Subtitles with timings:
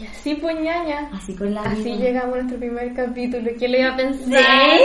[0.00, 1.08] Y así pues ñaña.
[1.14, 1.96] Así con la Así vida.
[1.96, 3.50] llegamos a nuestro primer capítulo.
[3.58, 4.26] ¿Quién le iba a pensar?
[4.26, 4.84] ¿Sí?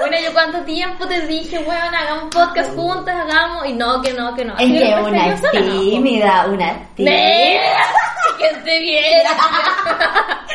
[0.00, 3.66] Bueno, yo cuánto tiempo te dije, weón, hagamos podcast juntas, hagamos.
[3.66, 4.52] Y no, que no, que no.
[4.58, 7.12] Es que una tímida, una tímida.
[8.46, 8.58] ¡Nee!
[8.58, 9.30] Que te viera.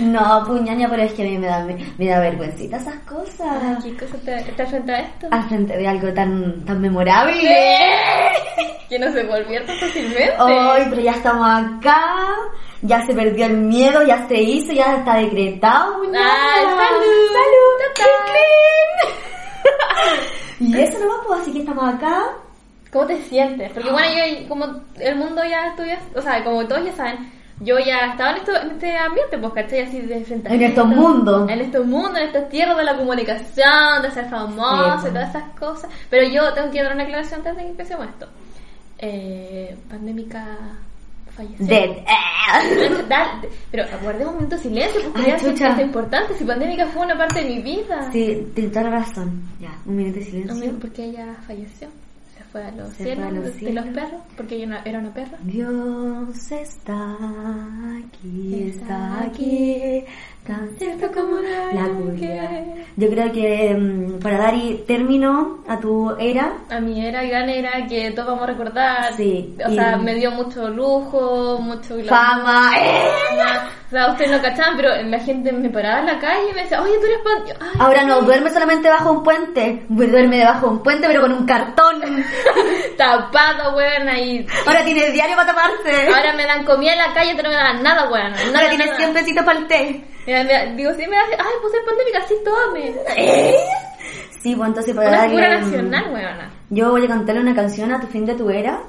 [0.00, 1.66] No, puñaña, pero es que a mí me da,
[1.98, 3.82] me, da vergüencita esas cosas.
[3.82, 5.28] ¿Qué cosa te, te frente a esto?
[5.30, 7.34] Al frente de algo tan, tan memorable.
[8.88, 10.34] Que no se volvió fácilmente.
[10.40, 12.00] Hoy, pero ya estamos acá,
[12.82, 16.26] ya se perdió el miedo, ya se hizo, ya está decretado, puñaña.
[16.26, 17.28] ¡Ay, salud!
[17.32, 17.78] ¡Salud!
[17.94, 18.18] ¡Tatán!
[20.60, 22.24] Y eso nomás, pues, así que estamos acá.
[22.90, 23.70] ¿Cómo te sientes?
[23.72, 24.66] Porque bueno, yo como
[24.98, 28.52] el mundo ya estudia, o sea, como todos ya saben, yo ya estaba en, esto,
[28.56, 29.80] en este ambiente, pues, ¿cachai?
[29.80, 30.64] Así de enfrentamiento.
[30.64, 31.50] En estos mundos.
[31.50, 35.28] En estos mundos, en estas tierras de la comunicación, de ser famoso Sí, y todas
[35.30, 35.90] esas cosas.
[36.08, 38.26] Pero yo tengo que dar una aclaración antes de que empecemos esto.
[38.98, 40.58] Eh, pandémica
[41.30, 41.66] falleció.
[41.66, 41.90] Dead.
[43.70, 46.34] Pero guardemos un minuto de silencio porque Ay, ya es importante.
[46.34, 48.10] Si pandémica fue una parte de mi vida.
[48.12, 49.42] Sí, tienes toda la razón.
[49.60, 50.78] Ya, un minuto de silencio.
[50.80, 51.88] Porque ella falleció.
[52.52, 53.84] Fue a los cielos, a los de- de cielos.
[53.86, 55.36] los perros, porque ella no- era una perra.
[55.42, 57.16] Dios está
[57.98, 60.04] aquí, Está está aquí,
[60.48, 61.88] tan cierto como la la
[62.96, 64.54] Yo creo que mm, para dar
[64.86, 69.12] término a tu era, A mi era, gran era, que todos vamos a recordar.
[69.14, 73.10] Sí, O sea, me dio mucho lujo, mucho glamour, fama, ¡eh!
[73.88, 76.62] O sea, ustedes no cachaban, pero la gente me paraba en la calle y me
[76.62, 77.46] decía, oye, tú eres pan...
[77.46, 78.06] Yo, "Ay, Ahora sí".
[78.06, 82.00] no duerme solamente bajo un puente, duerme debajo de un puente pero con un cartón.
[82.96, 84.46] Tapado, weón, ahí.
[84.66, 86.08] Ahora tiene diario para taparse.
[86.14, 88.32] Ahora me dan comida en la calle, pero no me dan nada, weón.
[88.32, 88.96] Nada, Ahora tiene nada.
[88.98, 90.04] 100 pesitos para el té.
[90.28, 92.92] Mira, mira, digo, si me hace, ay, pues es pandémica, sí, tome.
[94.42, 96.50] Sí, pues entonces para Una figura nacional, weona.
[96.70, 98.82] Yo voy a cantarle una canción a tu fin de tu era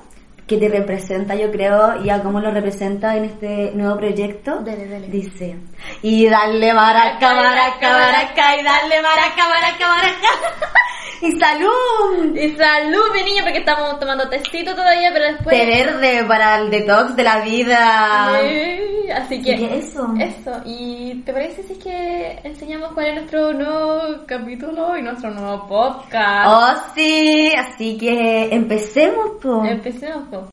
[0.45, 4.59] que te representa, yo creo, y a cómo lo representa en este nuevo proyecto.
[4.59, 5.07] Dale, dale.
[5.07, 5.57] Dice,
[6.03, 10.29] y dale maraca, maraca, maraca, y dale maraca, maraca, maraca.
[11.21, 12.35] Y salud.
[12.35, 15.55] Y salud, mi niño, porque estamos tomando testito todavía, pero después...
[15.57, 18.39] Té verde para el detox de la vida.
[18.41, 19.77] Sí, así que...
[19.77, 20.13] Eso.
[20.19, 25.31] Eso, ¿y te parece si es que enseñamos cuál es nuestro nuevo capítulo y nuestro
[25.31, 26.47] nuevo podcast?
[26.47, 29.63] Oh, sí, así que empecemos, po.
[29.65, 30.49] Empecemos, po.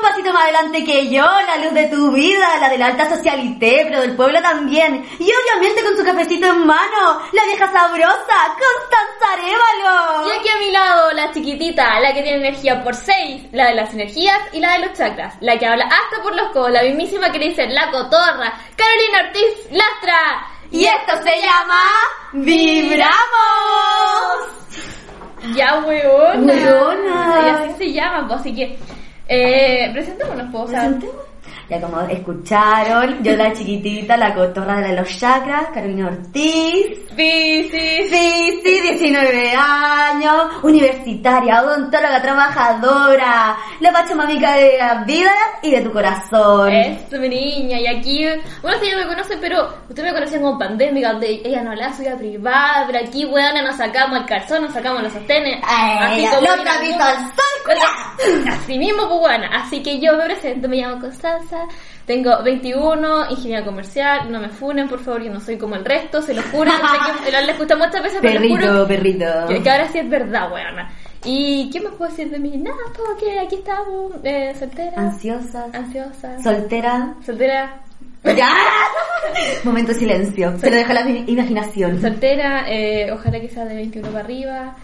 [0.00, 3.08] Un pasito más adelante que yo, la luz de tu vida, la de la alta
[3.08, 5.06] socialité, pero del pueblo también.
[5.18, 10.28] Y obviamente con su cafecito en mano, la vieja sabrosa, Constanza Arévalo.
[10.28, 13.74] Y aquí a mi lado, la chiquitita, la que tiene energía por 6, la de
[13.74, 16.82] las energías y la de los chakras, la que habla hasta por los codos, la
[16.82, 20.46] mismísima que le dice la cotorra, Carolina Ortiz Lastra.
[20.72, 21.82] Y esto se llama
[22.32, 23.10] Vibramos.
[25.54, 26.52] Ya, weona.
[26.52, 27.40] Weona.
[27.44, 28.78] Y así se llama, pues, así que,
[29.30, 30.70] eh, presentémonos, pues,
[31.70, 36.98] Ya como escucharon, yo la chiquitita, la cotorra de los chakras, Carolina Ortiz.
[37.16, 45.30] sí, sí, Sí, sí, 19 años, universitaria, odontóloga, trabajadora, la pachamamica de la vida
[45.62, 46.72] y de tu corazón.
[46.72, 48.26] Eso, mi niña, y aquí,
[48.62, 51.94] bueno, ustedes ya me conocen, pero ustedes me conocían como pandémica, donde ella no hablaba
[51.94, 56.26] su vida privada, pero aquí, weona, nos sacamos el calzón, nos sacamos los sostenes, Ay,
[56.26, 57.50] como los ir al sol.
[58.50, 61.59] Así mismo, pues, así que yo me presento, me llamo Constanza,
[62.06, 66.20] tengo 21, ingeniera comercial, no me funen, por favor, yo no soy como el resto,
[66.22, 66.70] se lo juro,
[67.24, 69.46] sé que les gusta muchas veces, pero les juro Perrito, perrito.
[69.48, 70.90] que, que ahora sí es verdad, weona.
[71.24, 72.56] ¿Y qué me puedo decir de mí?
[72.56, 77.14] Nada, porque aquí estamos, eh, soltera, Ansiosa, ansiosa, soltera.
[77.24, 77.80] soltera,
[78.24, 78.48] ¡Ya!
[79.64, 80.58] Momento de silencio.
[80.58, 82.00] Se lo dejo a la imaginación.
[82.00, 84.76] soltera, eh, ojalá que sea de 21 para arriba,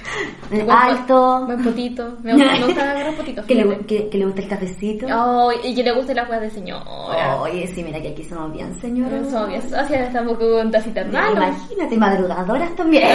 [0.50, 1.46] buen Alto.
[1.46, 3.46] buen potito, me gusta, me gusta agarrar potitos.
[3.46, 5.06] Que le, que, que le guste el cafecito.
[5.10, 7.36] Oh, y que le guste las weas de señora.
[7.40, 9.18] Oye, sí, mira que aquí somos bien, señora.
[9.18, 11.56] No somos bien socias, tampoco con tacitas malas.
[11.62, 13.08] Imagínate, madrugadoras también.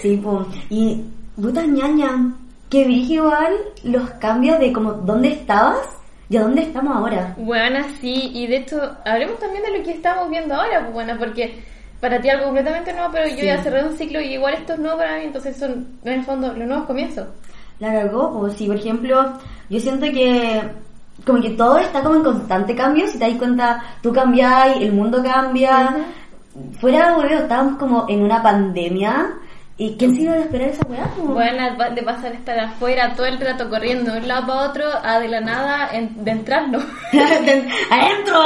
[0.00, 0.46] Sí, pues.
[0.70, 1.04] Y,
[1.40, 2.34] puta ñaña,
[2.68, 3.54] que vi igual
[3.84, 5.97] los cambios de como dónde estabas
[6.28, 7.34] y a dónde estamos ahora.
[7.38, 11.14] Bueno, sí, y de hecho, hablemos también de lo que estamos viendo ahora, pues bueno,
[11.18, 11.62] porque
[12.00, 14.78] para ti algo completamente nuevo, pero yo ya cerré un ciclo y igual esto es
[14.78, 17.26] nuevo para mí, entonces son en el fondo los nuevos comienzos.
[17.80, 19.32] La cagó, pues sí, por ejemplo,
[19.70, 20.62] yo siento que
[21.24, 24.92] como que todo está como en constante cambio, si te das cuenta, tú cambias, el
[24.92, 26.06] mundo cambia.
[26.80, 29.34] Fuera, boludo, estábamos como en una pandemia.
[29.80, 31.08] ¿Y quién se iba a esperar esa weá?
[31.16, 35.20] Bueno, de pasar estar afuera todo el rato corriendo de un lado para otro, a
[35.20, 36.80] de la nada en- de entrarlo.
[37.90, 38.40] ¡Adentro!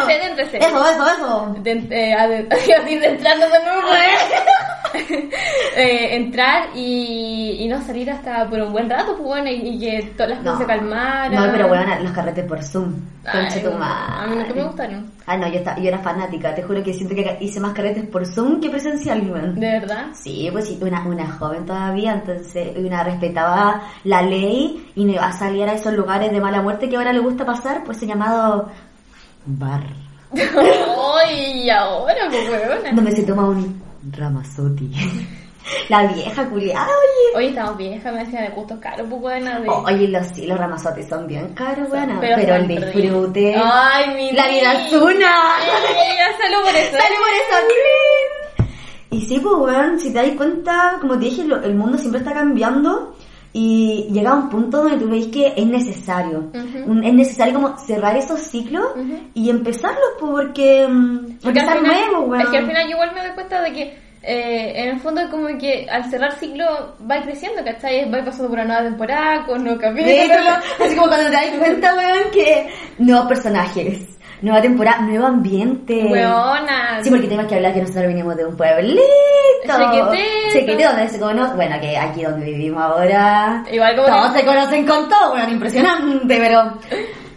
[0.00, 0.58] concéntrese.
[0.58, 1.56] Eso, eso, eso.
[1.60, 2.42] De, eh, a- de-
[2.98, 3.88] de entrando de nuevo.
[5.76, 9.78] Eh, entrar y, y no salir hasta por un buen rato, pues bueno, y, y
[9.78, 11.32] que todas las cosas se calmaran.
[11.32, 12.94] No, pero bueno, los carretes por Zoom.
[13.24, 15.12] Ay, tu A mí nunca me gustaron.
[15.26, 16.52] Ah, no, yo, estaba, yo era fanática.
[16.52, 19.24] Te juro que siento que hice más carretes por Zoom que presencial.
[19.54, 20.06] ¿De verdad?
[20.14, 25.26] Sí, pues sí, una, una joven todavía, entonces una respetaba la ley y no iba
[25.26, 28.06] a salir a esos lugares de mala muerte que ahora le gusta pasar, pues he
[28.06, 28.68] llamado
[29.46, 29.82] bar,
[30.34, 32.92] Ay, y ahora, pues weona.
[32.92, 34.90] donde se toma un ramazotti.
[35.88, 37.36] la vieja culiada, oye.
[37.36, 39.60] Oye, estamos viejas, me decía de gustos caros, pues buena.
[39.60, 39.68] De...
[39.68, 44.32] Oye, los, sí, los ramazotti son bien caros, bueno, Pero pero, el disfrute, Ay, mi
[44.32, 45.32] la vida es una.
[46.38, 46.90] Salud por eso.
[46.92, 47.68] ¡Sale por eso!
[49.10, 52.20] Y sí, pues, weón, si te das cuenta, como te dije, lo- el mundo siempre
[52.20, 53.16] está cambiando
[53.52, 56.50] y llega a un punto donde tú veis que es necesario.
[56.52, 58.84] Es necesario como cerrar esos ciclos
[59.34, 60.86] y empezarlos, pues, porque...
[60.88, 62.42] mm, Porque al final- nuevo, weón.
[62.42, 65.22] Es que al final yo igual me doy cuenta de que eh, en el fondo
[65.30, 66.64] como que al cerrar ciclo
[67.10, 68.10] va creciendo, ¿cachai?
[68.10, 70.12] Va pasando por una nueva temporada, con nuevos capítulos.
[70.84, 72.68] así como cuando te das cuenta, weón, que
[72.98, 76.04] nuevos personajes, nueva temporada, nuevo ambiente.
[76.10, 77.02] Weona.
[77.02, 79.02] Sí, porque tenemos que hablar que nosotros venimos de un pueblito.
[79.62, 80.12] Chiquitito.
[80.52, 81.54] Chiquitito, donde se conoce.
[81.54, 83.64] Bueno, que aquí donde vivimos ahora.
[83.70, 86.72] Igual como Todos se conocen con todo, bueno, impresionante, pero.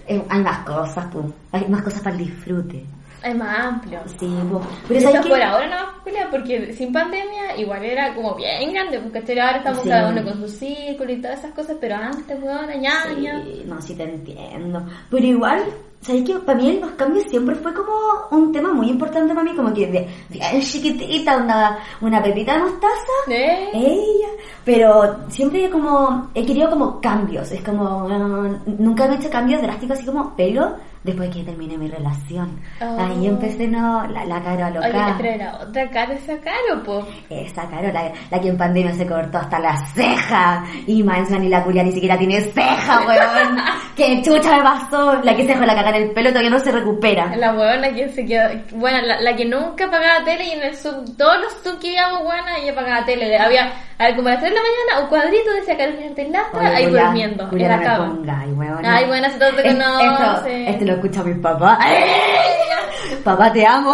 [0.07, 1.25] eh, hay más cosas, pues.
[1.51, 2.85] Hay más cosas para el disfrute.
[3.23, 3.99] Es más amplio.
[4.19, 4.65] Sí, pues.
[4.87, 9.19] Pero Eso por ahora no, Julia, porque sin pandemia igual era como bien grande, porque
[9.39, 9.89] ahora estamos Sí.
[9.89, 13.43] cada uno con su círculo y todas esas cosas, pero antes, weón, ñaña.
[13.43, 14.83] Sí, no, sí te entiendo.
[15.11, 15.63] Pero igual,
[16.01, 16.35] ¿sabes qué?
[16.39, 17.93] Para mí los cambios siempre fue como
[18.31, 22.63] un tema muy importante para mí, como que de, bien chiquitita, una, una pepita de
[22.63, 23.11] mostaza.
[23.29, 23.69] ¿Eh?
[23.73, 24.29] Ella,
[24.65, 29.97] pero siempre como he querido como cambios, es como uh, nunca he hecho cambios drásticos
[29.97, 32.59] así como pelo después de que terminé mi relación.
[32.81, 32.97] Oh.
[32.99, 35.15] Ahí empecé no la, la cara Oye, loca.
[35.17, 37.07] pero era otra cara esa caro, po.
[37.29, 41.49] Esa cara, la, la que en pandemia se cortó hasta la ceja y encima ni
[41.49, 43.57] la culia ni siquiera tiene ceja, weón.
[43.95, 46.59] que chucha me pasó, la que se dejó la caga en el pelo todavía no
[46.59, 47.35] se recupera.
[47.35, 50.75] La weona que se quedó, bueno, la, la que nunca pagaba tele y en el
[50.75, 53.37] sub, todos los sub que íbamos, buena, ella pagaba tele.
[53.37, 56.59] Había, a ver, como a las 3 de la mañana, un cuadrito decía Carolina Lastra,
[56.59, 58.07] Oye, ahí culia, durmiendo, culia, en la no cama.
[58.15, 58.85] pongáis, weón.
[58.85, 59.05] Ay,
[59.63, 60.67] te Es- conocen.
[60.67, 61.79] Esto, este lo escucha mi papá.
[63.23, 63.93] Papá, te amo.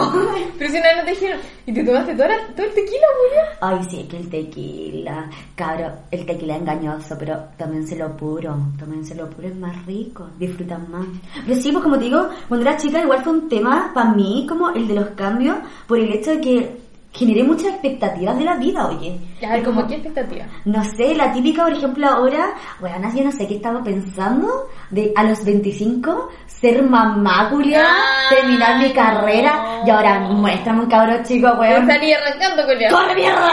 [0.58, 3.58] Pero si vez no te dijeron, ¿y te tomaste todo, la- todo el tequila, Julia?
[3.62, 9.30] Ay, sí, es que el tequila, cabro, el tequila es engañoso, pero tómenselo puro, tómenselo
[9.30, 11.06] puro, es más rico, disfrutan más.
[11.46, 14.46] Pero sí, pues como te digo, cuando era chica igual fue un tema para mí
[14.48, 15.58] como el de los cambios,
[15.88, 16.78] por el hecho de que
[17.18, 19.18] generé muchas expectativas de la vida, oye.
[19.46, 20.46] A ver, como- qué expectativa.
[20.66, 24.48] no sé, la típica, por ejemplo, ahora, bueno, yo no sé qué estaba pensando
[24.92, 29.88] de a los 25 ser mamá, Julia, Ah, terminar mi carrera no.
[29.88, 31.90] y ahora muéstrame un cabrón chico, weón.
[31.90, 32.90] Están arrancando, Julia.
[32.90, 33.50] ¡Corre mierda!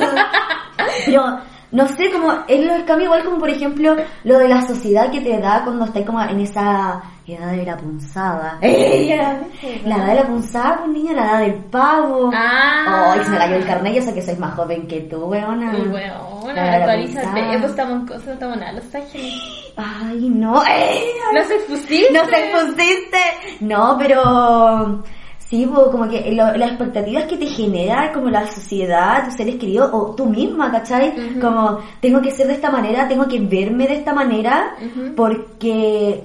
[1.06, 1.38] Pero,
[1.72, 5.10] no sé, como, es lo del cambio igual como, por ejemplo, lo de la sociedad
[5.10, 8.58] que te da cuando estás como en esa edad de la punzada.
[9.84, 12.30] La edad de la punzada, pues niña, la edad del pavo.
[12.34, 13.12] Ah.
[13.12, 15.72] Ay, se me cayó el carnet, yo sé que soy más joven que tú, weona.
[15.72, 17.58] Weona, actualízate.
[17.58, 18.72] Pues estamos en cosas, estamos nada.
[18.72, 19.34] Los Ángeles.
[19.76, 20.62] Ay, no.
[20.64, 21.24] Ella.
[21.34, 22.12] No se pusiste.
[22.12, 23.18] No se pusiste.
[23.60, 25.02] No, pero
[25.50, 29.56] sí, bo, como que lo- las expectativas que te genera como la sociedad, tus seres
[29.56, 31.12] queridos o tú misma, ¿cachai?
[31.40, 34.76] Como tengo que ser de esta manera, tengo que verme de esta manera,
[35.16, 36.24] porque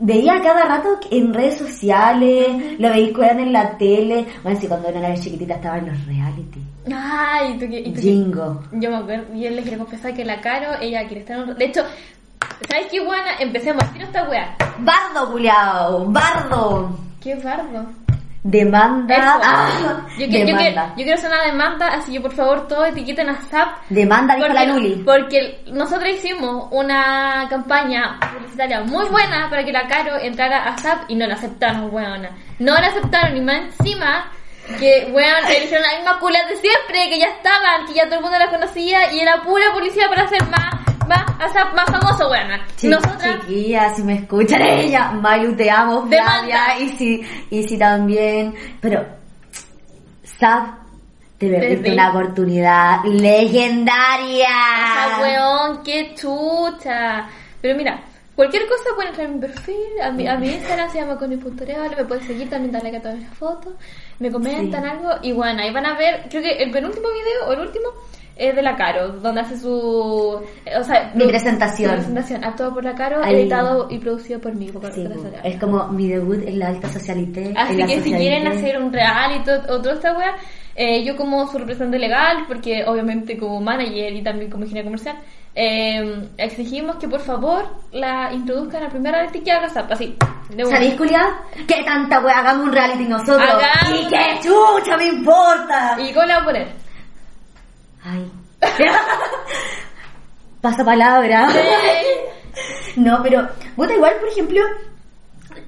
[0.00, 4.26] veía cada rato en redes sociales, lo veía en la tele.
[4.42, 6.60] Bueno, sí, cuando era chiquitita estaba en los reality.
[6.94, 7.80] Ay, ¿y tú qué?
[7.80, 8.00] y tú qué?
[8.02, 8.62] Jingo.
[8.72, 11.56] Yo me acuerdo, yo les quiero confesar que la Caro, ella quiere estar en un...
[11.56, 11.82] De hecho,
[12.68, 13.34] ¿sabes qué buena?
[13.40, 14.56] Empecemos, tiro esta wea.
[14.78, 16.90] Bardo, culiao, bardo.
[17.20, 17.86] Qué bardo.
[18.42, 19.40] Demanda.
[19.42, 20.88] Ah, yo, que- demanda.
[20.90, 23.68] yo quiero hacer una demanda, así que por favor todos etiqueten a SAP.
[23.90, 25.02] Demanda, dijo la Luli.
[25.04, 31.10] porque nosotros hicimos una campaña publicitaria muy buena para que la Caro entrara a SAP
[31.10, 32.30] y no la aceptaron, weona.
[32.58, 34.30] No la aceptaron y más encima
[34.78, 38.20] que, weón, eligieron la misma culas de siempre, que ya estaban, que ya todo el
[38.22, 40.74] mundo la conocía y era pura publicidad para hacer más,
[41.08, 42.60] más, a más famoso, weona.
[42.76, 46.06] Chi- Nosotras, Chiquilla, si me escuchan ella, Mayu, te amo.
[46.06, 49.04] Flavia, y si, y si también, pero,
[50.38, 50.66] Sab,
[51.38, 54.46] te perdiste una oportunidad legendaria.
[54.48, 57.26] esa weón, qué chucha.
[57.60, 58.00] Pero mira,
[58.36, 61.94] cualquier cosa pueden entrar en mi perfil, a mi, a mi Instagram se llama Connie.real,
[61.96, 63.72] me pueden seguir, también darle like a todas las fotos,
[64.20, 64.88] me comentan Sí.
[64.90, 67.86] algo y bueno, ahí van a ver, creo que el penúltimo video o el último
[68.38, 69.70] es de la Caro, donde hace su...
[69.70, 71.90] O sea, Mi presentación.
[71.90, 73.34] Su presentación, actuado por la Caro, Ahí.
[73.34, 74.70] editado y producido por mí.
[74.70, 75.06] por Sí,
[75.44, 77.52] es como mi debut en la alta socialité.
[77.56, 78.18] Así la que si socialité.
[78.18, 80.36] quieren hacer un reality o toda esta wea,
[80.76, 85.16] eh, yo como su representante legal, porque obviamente como manager y también como ingeniero comercial,
[85.56, 90.16] eh, exigimos que por favor la introduzcan a primera reality que haga Zap, así.
[90.70, 91.20] ¿Sabéis, Julia?
[91.66, 93.40] Que tanta wea, hagamos un reality nosotros.
[93.42, 94.00] Hagamos.
[94.00, 95.96] Y que chucha me importa.
[95.98, 96.68] ¿Y cómo le voy a poner?
[98.04, 98.30] Ay.
[100.60, 101.48] Pasa palabra.
[102.96, 104.60] No, pero, puta, igual, por ejemplo,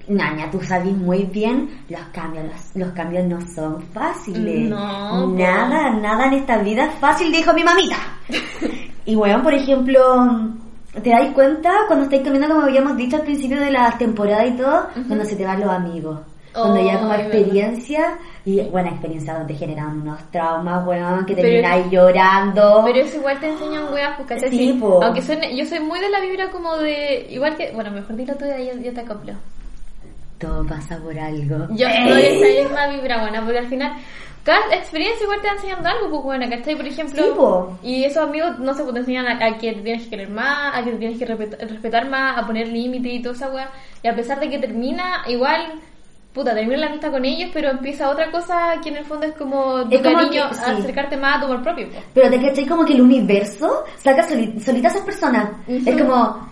[0.08, 4.68] Naña, tú sabes muy bien, los cambios, los, los cambios no son fáciles.
[4.68, 5.28] No.
[5.28, 7.96] Nada, nada en esta vida es fácil, dijo mi mamita.
[9.04, 10.00] y bueno, por ejemplo,
[11.00, 14.56] ¿te dais cuenta cuando estáis comiendo, como habíamos dicho al principio de la temporada y
[14.56, 16.18] todo, cuando se te van los amigos?
[16.52, 21.90] Cuando ya como Oh, experiencia, y buena experiencia donde generan unos traumas, weón, que termináis
[21.90, 22.82] llorando.
[22.86, 24.48] Pero eso igual te enseñan weas, ¿cachai?
[24.50, 25.02] Sí, Sí, po.
[25.02, 28.34] Aunque suene, yo soy muy de la vibra como de, igual que, bueno, mejor dilo
[28.36, 29.34] tú y yo, yo te acoplo.
[30.38, 31.66] Todo pasa por algo.
[31.74, 33.92] Yo soy esa misma vibra buena, porque al final
[34.42, 36.76] cada experiencia igual te va enseñando algo, pues buena, ¿cachai?
[36.76, 37.78] Por ejemplo, Sí, po.
[37.82, 40.30] y esos amigos, no sé, pues te enseñan a, a que te tienes que querer
[40.30, 43.50] más, a que te tienes que respet- respetar más, a poner límites y toda esa
[43.50, 43.68] weá.
[44.02, 45.74] Y a pesar de que termina, igual,
[46.32, 49.34] puta, termina la amistad con ellos, pero empieza otra cosa que en el fondo es
[49.34, 50.62] como tu Es como cariño, que- sí.
[50.64, 52.04] acercarte más a tu amor propio, pues.
[52.14, 55.48] Pero te cachai como que el universo saca soli- solita a esas personas.
[55.66, 55.82] Ujú.
[55.90, 56.48] Es como,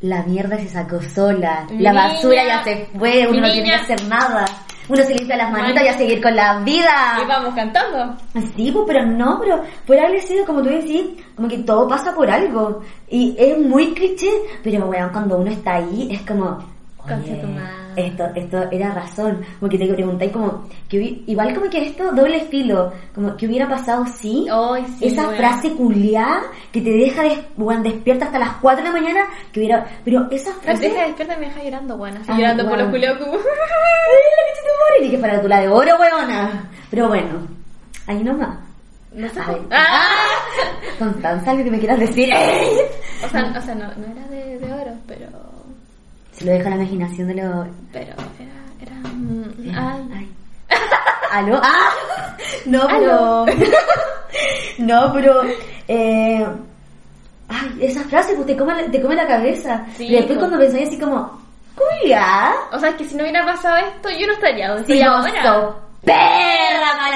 [0.00, 3.68] la mierda se sacó sola, Mi la basura niña, ya se fue, uno no tiene
[3.70, 4.44] que hacer nada.
[4.88, 7.18] Uno se limpia las manitas Mani- y a seguir con la vida.
[7.22, 8.16] Y vamos cantando.
[8.56, 11.02] Sí, pues, pero no, pero por haber sido, como tú decís,
[11.36, 12.82] como que todo pasa por algo.
[13.08, 14.28] Y es muy cliché,
[14.64, 16.58] pero bueno, cuando uno está ahí, es como,
[17.02, 17.72] Concha tu madre.
[17.96, 19.44] esto, esto era razón.
[19.60, 24.06] Porque te preguntáis como, que igual como que esto doble filo, como que hubiera pasado
[24.06, 25.36] si Ay, sí, esa weón.
[25.36, 26.42] frase culiada
[26.72, 30.26] que te deja des- weón, despierta hasta las 4 de la mañana, que hubiera, pero
[30.30, 30.88] esa Me frase...
[30.88, 32.20] deja despierta y me deja llorando, buena.
[32.20, 32.80] Así Ah, llorando por wow.
[32.82, 33.32] los culeos como...
[33.32, 33.40] Ay,
[34.36, 36.70] la que se te muere, y que para tu la de oro, weona.
[36.90, 37.46] Pero bueno,
[38.06, 38.58] ahí nomás.
[39.14, 39.40] No sé.
[39.46, 39.56] Ay.
[39.70, 40.08] ¡Ah!
[40.98, 42.30] Constanza, algo que me quieras decir.
[43.24, 45.26] O sea, o sea no, no era de, de oro, pero...
[46.44, 47.66] Lo dejo a la imaginación de lo...
[47.92, 48.56] Pero era...
[48.80, 50.08] era mm, ay.
[50.14, 50.28] Ay.
[51.30, 51.60] ¿Aló?
[51.62, 52.36] ¡Ah!
[52.66, 53.46] No, pero...
[54.78, 55.42] no, pero...
[55.88, 56.46] Eh...
[57.48, 59.84] Ay, esa frase pues te come, te come la cabeza.
[59.96, 60.38] Sí, y después pues.
[60.38, 61.40] cuando pensáis así como...
[61.74, 62.52] ¡Culia!
[62.72, 65.08] O sea, es que si no hubiera pasado esto, yo no estaría donde Si estoy
[65.08, 65.76] no ahora.
[66.04, 67.12] Perra mala.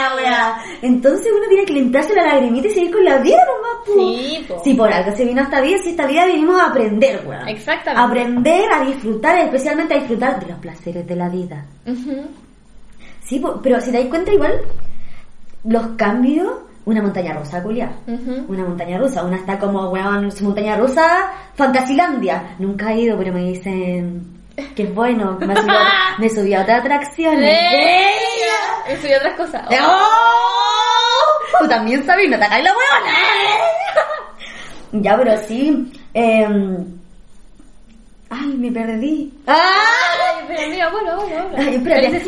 [0.83, 3.93] Entonces uno tiene que limpiarse la lagrimita y seguir con la vida nomás, po.
[3.95, 4.62] Sí, po.
[4.62, 7.49] Si por algo se vino esta vida, si esta vida vinimos a aprender, weón.
[7.49, 8.02] Exactamente.
[8.02, 11.64] Aprender a disfrutar, especialmente a disfrutar de los placeres de la vida.
[13.23, 14.61] Sí, po, pero si te das cuenta igual,
[15.64, 16.49] los cambios,
[16.85, 17.90] una montaña rusa, culia.
[18.07, 18.45] Ujú.
[18.49, 22.55] Una montaña rusa, una está como, weón, su montaña rusa, Fantasilandia.
[22.59, 24.23] Nunca he ido, pero me dicen
[24.75, 25.38] que es bueno.
[25.40, 27.37] Me subí a, me subí a otra atracción.
[28.88, 29.62] Eso y otras cosas.
[29.71, 31.59] ¡Oh!
[31.61, 33.12] Tú también sabes, no te hagas la huevona.
[34.93, 35.93] ya, pero sí.
[36.14, 36.85] em,
[38.28, 39.33] Ay, me perdí.
[39.47, 39.57] ¡Ah!
[40.37, 41.57] Ay, pero mira, bueno, bueno, bueno.
[41.71, 41.78] Ay,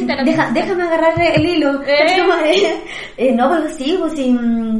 [0.06, 1.82] la deja- déjame agarrar el hilo.
[1.86, 2.82] Eh.
[3.16, 4.30] Eh, no, pero sí, pues sí.
[4.30, 4.78] mm,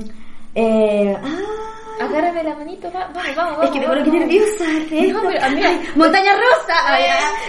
[0.55, 1.68] Eh, ah,
[2.01, 3.65] Agárrame la manito, va- vamos, vamos, vamos.
[3.65, 4.27] es que me coloqué vamos.
[4.27, 4.65] nerviosa.
[5.13, 5.41] No, pero.
[5.45, 6.75] Ay, montaña rusa.
[6.87, 7.03] Ay.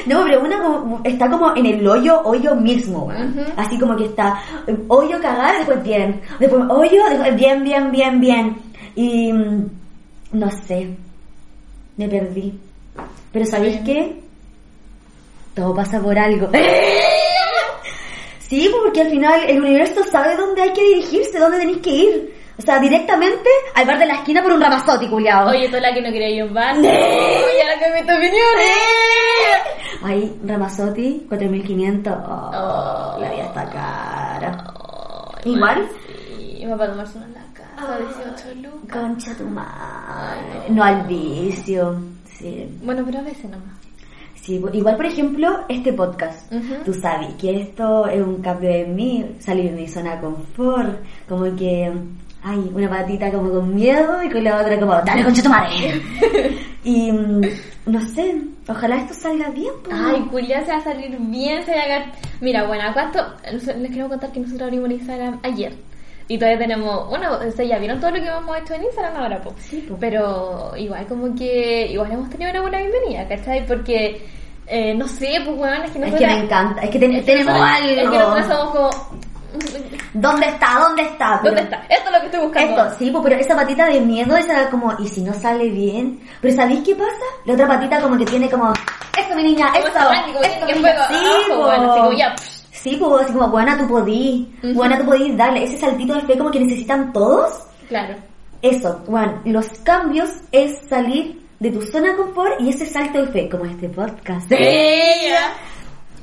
[0.06, 3.06] No, pero una como- está como en el hoyo, hoyo mismo.
[3.06, 3.42] Ujú.
[3.58, 4.40] Así como que está
[4.88, 6.22] hoyo cagar, después bien.
[6.40, 8.58] Después hoyo, después bien, bien, bien, bien.
[8.96, 9.66] Y mm,
[10.34, 10.90] no sé.
[11.98, 12.58] Me perdí.
[13.32, 14.20] Pero ¿sabéis qué?
[15.54, 16.50] Todo pasa por algo.
[18.40, 21.90] Sí, pues, porque al final el universo sabe dónde hay que dirigirse, dónde tenéis que
[21.92, 22.34] ir.
[22.60, 25.50] O sea, directamente al bar de la esquina por un ramazotti, culiao.
[25.50, 26.78] Oye, toda la que no quería ir a un bar.
[26.78, 28.46] Oye, la que me tu opinión.
[30.04, 32.14] Ay, Ramazotti, 4500.
[32.14, 33.18] Oh, Oh.
[33.20, 34.64] la vida está cara.
[35.44, 35.90] Ay, Igual.
[36.38, 38.98] Sí, me va a tomarse una en la casa, 18 lucas.
[39.02, 40.70] Concha tu madre.
[40.70, 41.98] No al vicio.
[42.26, 42.68] Sí.
[42.84, 43.78] Bueno, pero a veces nomás.
[44.36, 46.52] Sí, igual por ejemplo, este podcast.
[46.86, 51.02] Tú sabes que esto es un cambio de mí, salir de mi zona de confort,
[51.28, 51.92] como que
[52.44, 56.02] hay una patita como con miedo y con la otra como, dale concha tu madre.
[56.84, 57.42] y mm,
[57.88, 59.74] no sé, ojalá esto salga bien.
[59.84, 59.96] pues.
[60.00, 62.06] Ay, Julia se va a salir bien, se va a cagar.
[62.42, 63.20] Mira, bueno, ¿a cuánto?
[63.52, 65.74] Les quiero contar que nosotros abrimos Instagram ayer.
[66.32, 69.18] Y todavía tenemos, bueno, o sea, ya vieron todo lo que hemos hecho en Instagram
[69.18, 69.56] ahora, pues.
[69.62, 69.98] Sí, po.
[70.00, 73.66] Pero igual como que, igual hemos tenido una buena bienvenida, ¿cachai?
[73.66, 74.28] Porque,
[74.68, 76.20] eh, no sé, pues bueno, es que es nosotros...
[76.20, 77.90] que me encanta, es que ten- tenemos algo.
[77.90, 78.90] Es que nosotros somos como
[80.14, 80.80] ¿Dónde está?
[80.80, 81.42] ¿Dónde está?
[81.44, 81.78] ¿Dónde está?
[81.90, 82.84] Esto es lo que estoy buscando.
[82.84, 86.20] Esto, sí, pues, pero esa patita de miedo, esa como, ¿y si no sale bien?
[86.42, 87.26] Pero ¿sabéis qué pasa?
[87.46, 88.74] La otra patita como que tiene como,
[89.18, 91.08] esto mi niña, esto, esto mi niña.
[91.08, 91.66] Sí, abajo, po.
[91.66, 92.60] bueno, así como ya, psh.
[92.72, 94.74] Sí, pues, así como, buena tú podí, Ujú.
[94.74, 97.52] buena tú podí darle ese saltito de fe como que necesitan todos.
[97.88, 98.16] Claro.
[98.62, 103.28] Eso, bueno, los cambios es salir de tu zona de confort y ese salto de
[103.28, 104.50] fe, como este podcast.
[104.52, 105.54] Ella.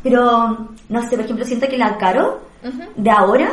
[0.03, 2.41] Pero, no sé, por ejemplo, siento que la Caro
[2.97, 3.51] De ahora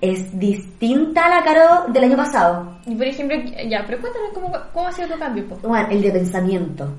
[0.00, 2.78] es distinta a la Caro del año pasado.
[2.86, 3.36] Y por ejemplo,
[3.68, 5.68] ya, pero cuéntanos cómo, cómo ha sido tu cambio, po.
[5.68, 6.92] Bueno, el de pensamiento.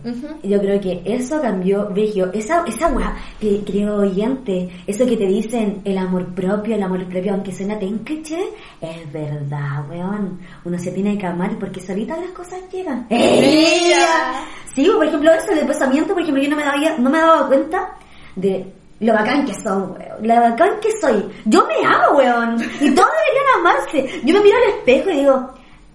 [0.43, 2.31] Yo creo que eso cambió, Brigio.
[2.33, 7.05] Esa, esa weá, que creo oyente, eso que te dicen el amor propio, el amor
[7.07, 8.39] propio, aunque suena cliché,
[8.81, 10.39] es verdad, weón.
[10.63, 13.07] Uno se tiene que amar porque solitas las cosas llegan.
[13.09, 14.45] ¡Ella!
[14.73, 17.47] Sí, por ejemplo, eso del pensamiento, por ejemplo, yo no me, daba, no me daba
[17.47, 17.95] cuenta
[18.35, 20.27] de lo bacán que son, weón.
[20.27, 21.29] Lo bacán que soy.
[21.45, 22.55] Yo me amo, weón.
[22.79, 24.21] Y todos deberían amarse.
[24.23, 25.49] Yo me miro al espejo y digo,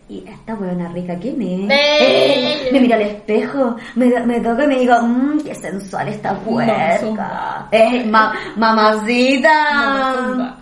[0.09, 1.69] ¿y esta weona rica quién es?
[1.69, 2.73] Bella.
[2.73, 7.69] me miro al espejo, me, me toco y me digo, mmm, qué sensual esta puerca.
[7.71, 9.75] Eh, ma, mamacita.
[9.75, 10.58] Mamazumba.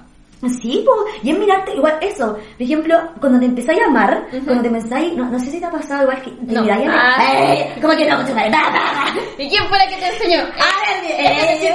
[0.60, 4.62] Sí, po, y es mirarte, igual eso, por ejemplo, cuando te empezáis a amar, cuando
[4.62, 6.62] te empezáis, no, no sé si te ha pasado igual que te No.
[6.62, 7.34] miráis a Ah.
[7.54, 7.74] ¡Eh!
[7.80, 8.46] como que no, mucho más,
[9.38, 10.40] ¿Y quién fue la que te enseñó?
[10.40, 11.74] A ver, Eh, eh,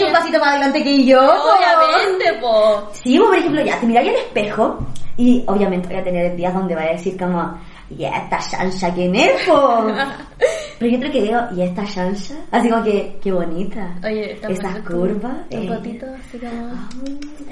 [0.00, 0.04] eh.
[0.04, 1.20] un pasito más adelante que yo.
[1.20, 2.88] Obviamente, po.
[2.92, 4.78] Sí, pues, por ejemplo, ya te miráis al espejo
[5.16, 7.56] y obviamente voy a tener días donde voy a decir como,
[7.90, 9.86] ¿y esta chancha quién es, po?
[10.82, 12.34] Pero yo creo que digo, ¿y esta chancha?
[12.50, 13.94] Así como que, qué bonita.
[14.04, 15.36] Oye, Esas curvas.
[15.48, 16.72] Eh, fotito, así como...
[16.74, 16.88] ah,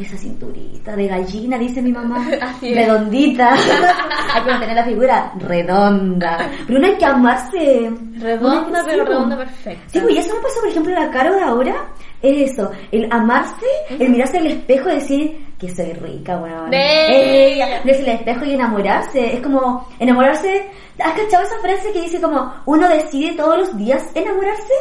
[0.00, 2.26] esa cinturita de gallina, dice mi mamá.
[2.42, 2.74] Así.
[2.74, 3.52] Redondita.
[4.34, 6.50] hay que mantener la figura redonda.
[6.66, 7.92] Pero uno hay que amarse.
[8.18, 9.84] Redonda, pero sí, redonda perfecta.
[9.86, 11.74] Sí, pues y eso me pasa, por ejemplo, en la Caro de ahora.
[12.20, 16.42] Es eso, el amarse, el mirarse al espejo y decir que soy rica.
[16.72, 19.34] Eh, Mirarse al espejo y enamorarse.
[19.34, 20.66] Es como, enamorarse.
[21.02, 24.72] ¿Has cachado esa frase que dice como, uno decide todos los días enamorarse?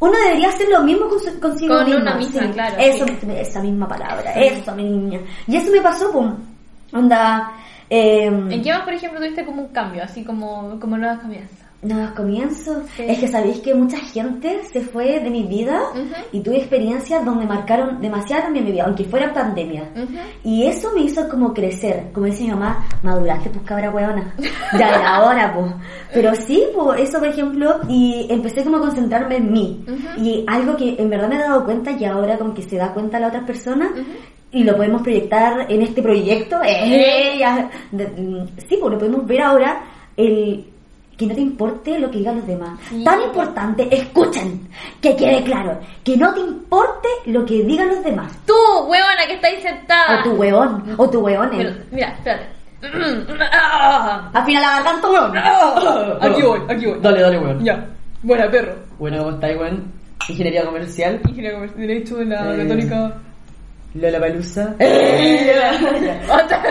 [0.00, 2.00] Uno debería hacer lo mismo con su- consigo Con mismo.
[2.02, 2.48] una misma, sí.
[2.48, 3.26] claro, Eso, sí.
[3.36, 5.20] esa misma palabra, eso, mi niña.
[5.46, 6.34] Y eso me pasó, pum.
[6.92, 7.52] Onda,
[7.88, 11.58] eh, ¿En qué más, por ejemplo, tuviste como un cambio, así como, como nuevas comienzos?
[11.82, 12.84] Nuevos comienzos.
[12.96, 13.04] Sí.
[13.08, 15.82] Es que sabéis que mucha gente se fue de mi vida
[16.30, 19.90] y tuve experiencias donde marcaron demasiado también mi vida, aunque fuera pandemia.
[20.44, 24.34] Y eso me hizo como crecer, como dice mi mamá, maduraste pues cabra hueona,
[24.78, 25.72] ya era hora pues.
[26.14, 29.84] Pero sí, pues eso por ejemplo, y empecé como a concentrarme en mí.
[30.18, 32.92] Y algo que en verdad me he dado cuenta y ahora como que se da
[32.92, 33.90] cuenta la otra persona,
[34.52, 36.60] y lo podemos proyectar en este proyecto.
[38.68, 39.82] Sí, pues lo podemos ver ahora,
[40.16, 40.71] el
[41.22, 42.78] que no te importe lo que digan los demás.
[42.88, 43.04] Sí.
[43.04, 44.68] Tan importante, escuchen,
[45.00, 48.32] que quede claro, que no te importe lo que digan los demás.
[48.46, 48.54] Tú,
[48.86, 50.20] huevona, que está ahí sentada.
[50.20, 51.50] O tu huevón, o tu huevón.
[51.56, 52.46] Pero, mira, espérate.
[53.54, 54.30] Ah.
[54.34, 55.36] Afina la garganta, huevón.
[56.20, 56.98] Aquí voy, aquí voy.
[57.00, 57.64] Dale, dale, weón.
[57.64, 57.86] Ya.
[58.22, 58.74] Buena, perro.
[58.98, 59.92] Bueno, ¿cómo estáis, weón?
[60.28, 61.20] Ingeniería comercial.
[61.28, 62.58] Ingeniero comercial, Derecho de la Eh.
[62.62, 63.12] Católica.
[63.94, 64.74] Lola Palusa.
[66.32, 66.62] Otra-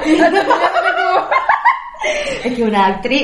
[2.43, 3.23] Es que una actriz.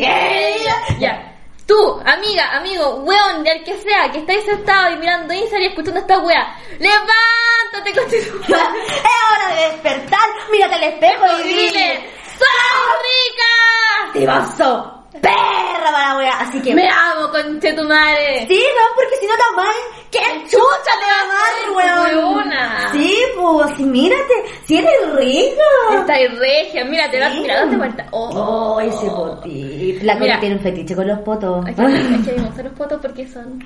[0.99, 1.33] Ya.
[1.65, 5.99] Tú, amiga, amigo, weón, el que sea, que estáis sentado y mirando Instagram y escuchando
[5.99, 10.29] esta wea, levántate con tu es hora de despertar.
[10.49, 12.09] Mírate al espejo y dile.
[12.37, 14.13] ¡Soy rica!
[14.13, 14.96] Te vaso.
[15.21, 16.39] Perra para la wea.
[16.39, 16.73] Así que.
[16.75, 18.45] Me amo, conche tu madre.
[18.47, 19.77] Sí, no, porque si no te amáis,
[20.11, 22.51] ¿qué chucha te va a amar, weón?
[22.93, 24.33] Sí, pues, mírate,
[24.65, 25.99] si eres rica.
[25.99, 27.39] Está ahí regia, mírate, Sí.
[27.41, 28.05] mira, date vuelta.
[28.11, 30.05] Oh, Oh, ese potito.
[30.05, 30.35] La Mira.
[30.35, 31.65] que tiene un fetiche con los potos.
[31.67, 33.63] Es que, es que los fotos porque son.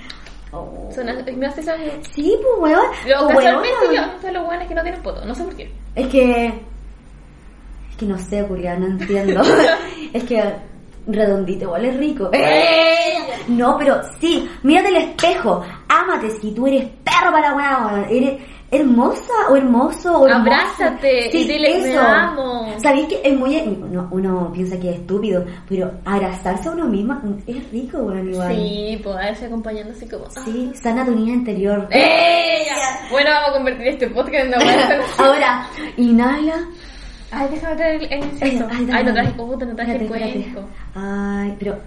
[0.53, 0.89] Oh.
[0.93, 1.05] son
[1.37, 1.75] me hace son
[2.13, 2.85] Sí, pues, weón.
[3.03, 5.71] Pero Oh, casualmente yo a los weones que no tienen fotos, no sé por qué.
[5.95, 6.45] Es que.
[7.91, 9.41] Es que no sé, Julián, no entiendo.
[10.13, 10.43] es que
[11.07, 12.29] redondito igual es rico.
[12.33, 13.13] ¡Eh!
[13.47, 15.63] No, pero sí, mírate al espejo.
[15.87, 20.41] Ámate si tú eres perro para la Eres hermosa o hermoso o hermosa.
[20.41, 22.73] Abrázate y dile, "Me amo".
[22.81, 23.57] ¿Sabéis que es muy.
[23.57, 28.55] Uno, uno piensa que es estúpido, pero abrazarse a uno mismo es rico, weón, igual.
[28.55, 30.25] Sí, veces acompañando así como.
[30.25, 30.41] ah.
[30.45, 31.87] Sí, sana tu niña interior.
[31.91, 32.99] ¡Ella!
[33.11, 34.57] Bueno, vamos a convertir este podcast en una
[35.17, 36.65] Ahora, inhala.
[37.31, 38.67] Ay, déjame traer el, el incienso.
[38.71, 40.53] Ay, dale, no traje, puta, no traje el Espérate, espérate.
[40.53, 40.69] cuenco.
[40.95, 41.79] Ay, pero.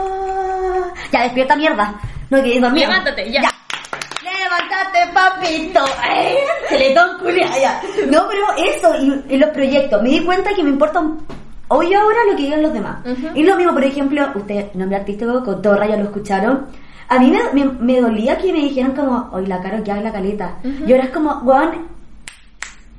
[0.00, 0.92] Ah.
[1.12, 1.94] Ya, despierta mierda.
[2.30, 2.86] No queréis dormir.
[2.86, 3.40] Levántate, ya.
[4.22, 5.84] Levántate, papito.
[6.00, 6.34] Ay,
[6.68, 7.80] Teletón culia, ya.
[8.10, 10.02] No, pero eso, y, y los proyectos.
[10.02, 11.26] Me di cuenta que me importa un-
[11.72, 12.96] Hoy ahora lo que digan los demás.
[13.06, 13.28] Ujú.
[13.34, 16.66] Y lo mismo, por ejemplo, usted, nombre artístico, con todo rayo lo escucharon.
[17.10, 20.12] A mí me, me, me dolía que me dijeran como, oye, la Caro que habla
[20.12, 20.58] caleta.
[20.62, 21.88] Y ahora es como, weón,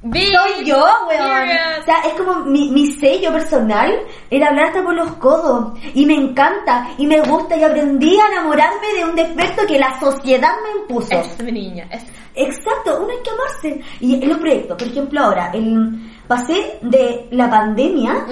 [0.02, 1.50] soy yo, weón.
[1.80, 3.90] O sea, es como mi, mi sello personal
[4.30, 5.80] era hablar hasta por los codos.
[5.94, 9.98] Y me encanta, y me gusta, y aprendí a enamorarme de un defecto que la
[9.98, 11.18] sociedad me impuso.
[11.18, 11.88] Es mi niña.
[11.90, 12.04] Es...
[12.36, 13.82] Exacto, uno hay que amarse.
[14.02, 18.26] Y en los proyectos, por ejemplo, ahora, el, pasé de la pandemia.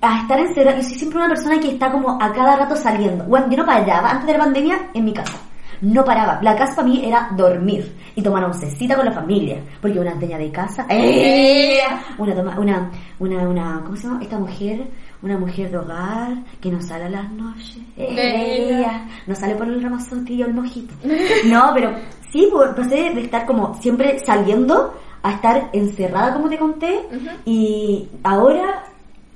[0.00, 0.76] A estar encerrada.
[0.78, 3.24] Yo soy siempre una persona que está como a cada rato saliendo.
[3.24, 5.38] Bueno, yo no paraba antes de la pandemia en mi casa.
[5.82, 6.40] No paraba.
[6.42, 9.62] La casa para mí era dormir y tomar oncecita con la familia.
[9.80, 10.86] Porque una teña de casa.
[10.90, 11.78] ¡eh!
[12.18, 14.22] Una, toma, una, una, una, ¿cómo se llama?
[14.22, 14.86] Esta mujer,
[15.22, 17.78] una mujer de hogar que no sale a las noches.
[17.96, 18.84] ¡eh!
[19.26, 20.94] No sale por el ramazote y el mojito.
[21.46, 21.94] No, pero
[22.30, 27.06] sí, pues, pasé de estar como siempre saliendo a estar encerrada, como te conté.
[27.46, 28.84] Y ahora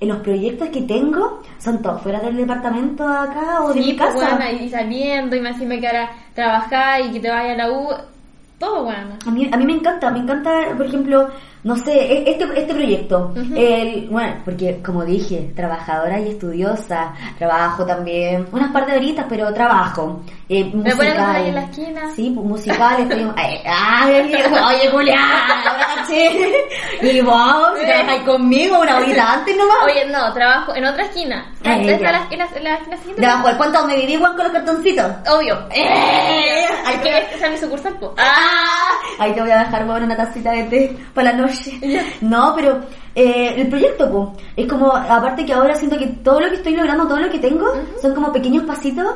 [0.04, 3.92] en los proyectos que tengo son todos fuera del departamento acá o de mi Sí,
[3.94, 4.36] pues, casa.
[4.36, 7.70] buena, y saliendo, y más encima que ahora trabajar y que te vaya a la
[7.72, 7.88] U.
[8.58, 9.16] Todo bueno.
[9.26, 11.28] A mí, a mí me encanta, me encanta, por ejemplo,
[11.64, 13.32] no sé, e- este, este proyecto.
[13.56, 19.52] el, bueno, porque como dije, trabajadora y estudiosa, trabajo también, unas par de horitas, pero
[19.52, 20.20] trabajo.
[20.48, 22.02] Eh, Me ponen ahí en la esquina.
[22.14, 24.34] Sí, pues musical, estoy, ay, ay,
[24.68, 25.20] oye, Julián.
[27.02, 29.76] Y vos, si trabajáis conmigo una horita antes nomás.
[29.84, 31.46] Oye, no, trabajo en otra esquina.
[31.64, 32.12] Ah, ¿Está ya.
[32.12, 33.20] la, en la, en la esquina siguiente?
[33.22, 35.12] Debajo del puente donde viví, Juan, con los cartoncitos.
[35.28, 35.58] Obvio.
[35.74, 36.66] ¡Eh!
[36.86, 38.14] Ay, que esa es mi sucursal, po.
[38.18, 41.53] Ah, Ah, ahí te voy a dejar bueno, una tacita de té para la noche.
[42.20, 42.80] No, pero
[43.14, 47.06] eh, el proyecto, es como, aparte que ahora siento que todo lo que estoy logrando,
[47.06, 47.66] todo lo que tengo,
[48.00, 49.06] son como pequeños pasitos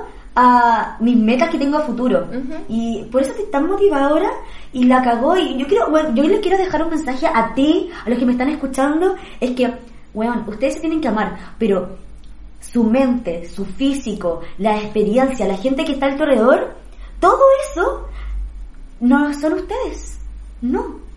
[0.41, 2.29] a mis metas que tengo a futuro.
[2.69, 4.31] Y por eso estoy tan motivada ahora
[4.73, 5.37] y la cagó.
[5.37, 8.27] Y yo quiero, bueno, yo les quiero dejar un mensaje a ti, a los que
[8.27, 9.75] me están escuchando, es que,
[10.15, 11.97] weón, ustedes se tienen que amar, pero
[12.61, 16.75] su mente, su físico, la experiencia, la gente que está a tu alrededor,
[17.19, 18.07] todo eso
[19.01, 20.21] no son ustedes.
[20.61, 21.08] No.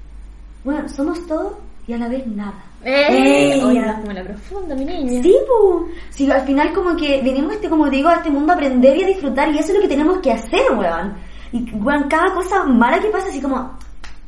[0.63, 2.53] Bueno, somos todo y a la vez nada.
[2.83, 3.61] eh, Ey.
[3.61, 5.21] oye, como la profunda, mi niña.
[5.23, 5.87] Sí, pu.
[6.09, 9.03] Sí, al final como que venimos, este, como digo, a este mundo a aprender y
[9.03, 11.13] a disfrutar y eso es lo que tenemos que hacer, weón.
[11.51, 13.77] Y, weón, cada cosa mala que pasa, así como,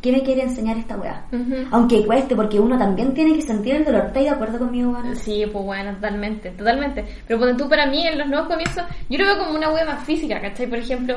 [0.01, 1.23] ¿qué me quiere enseñar esta weá?
[1.31, 1.55] Ujú.
[1.71, 4.05] Aunque cueste, porque uno también tiene que sentir el dolor.
[4.07, 5.15] ¿Estás de acuerdo conmigo, weón?
[5.15, 7.05] Sí, pues bueno, totalmente, totalmente.
[7.27, 9.85] Pero ponte tú para mí en los nuevos comienzos, yo lo veo como una wea
[9.85, 10.67] más física, ¿cachai?
[10.67, 11.15] Por ejemplo,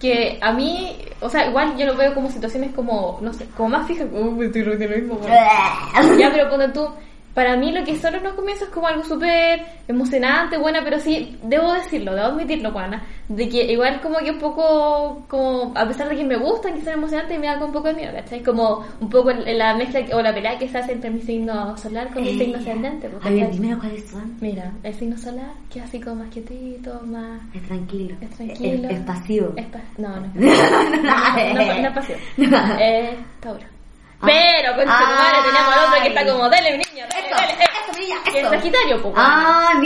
[0.00, 3.70] que a mí, o sea, igual yo lo veo como situaciones como, no sé, como
[3.70, 5.34] más fijas, como estoy lo mismo, bueno.
[6.18, 6.88] Ya, pero ponte tú,
[7.34, 10.98] para mí lo que son los nuevos comienzos es como algo súper emocionante, buena, pero
[10.98, 15.86] sí, debo decirlo, debo admitirlo, Juana, de que igual como que un poco, como, a
[15.86, 18.12] pesar de que me gustan, que son emocionantes, me da como un poco de miedo,
[18.14, 18.42] ¿cachai?
[18.42, 22.12] Como un poco la mezcla o la pelea que se hace entre mi signo solar
[22.12, 24.36] con mi signo ascendente, A ver, dime cuáles son.
[24.40, 27.40] Mira, el signo solar, que es así como más quietito, más...
[27.54, 28.16] Es tranquilo.
[28.20, 28.88] Es tranquilo.
[28.88, 29.52] Es, es pasivo.
[29.56, 30.28] Es pa- no, no.
[30.34, 32.18] No, no, no es pasivo.
[32.80, 33.73] Eh, Tauro.
[34.26, 37.52] Pero, con tu madre, tenemos al otro que está como, dale, niño, dale, Esto, dale,
[37.52, 38.50] esto, niña, esto.
[38.50, 39.14] Sagitario, pues.
[39.16, 39.80] ¡Ah, Así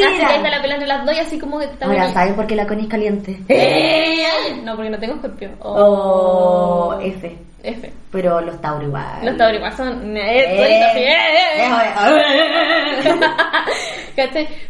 [0.00, 0.50] que ahí está mira!
[0.50, 2.12] la pelea entre las dos y así como que está Ahora.
[2.12, 3.40] ¿saben por qué la Connie es caliente?
[3.48, 5.50] Eh, No, porque no tengo escorpio.
[5.60, 7.36] Oh, F.
[7.62, 7.92] F.
[8.12, 9.24] Pero los Tauro igual.
[9.24, 10.16] Los Tauro igual son...
[10.16, 10.62] Eh.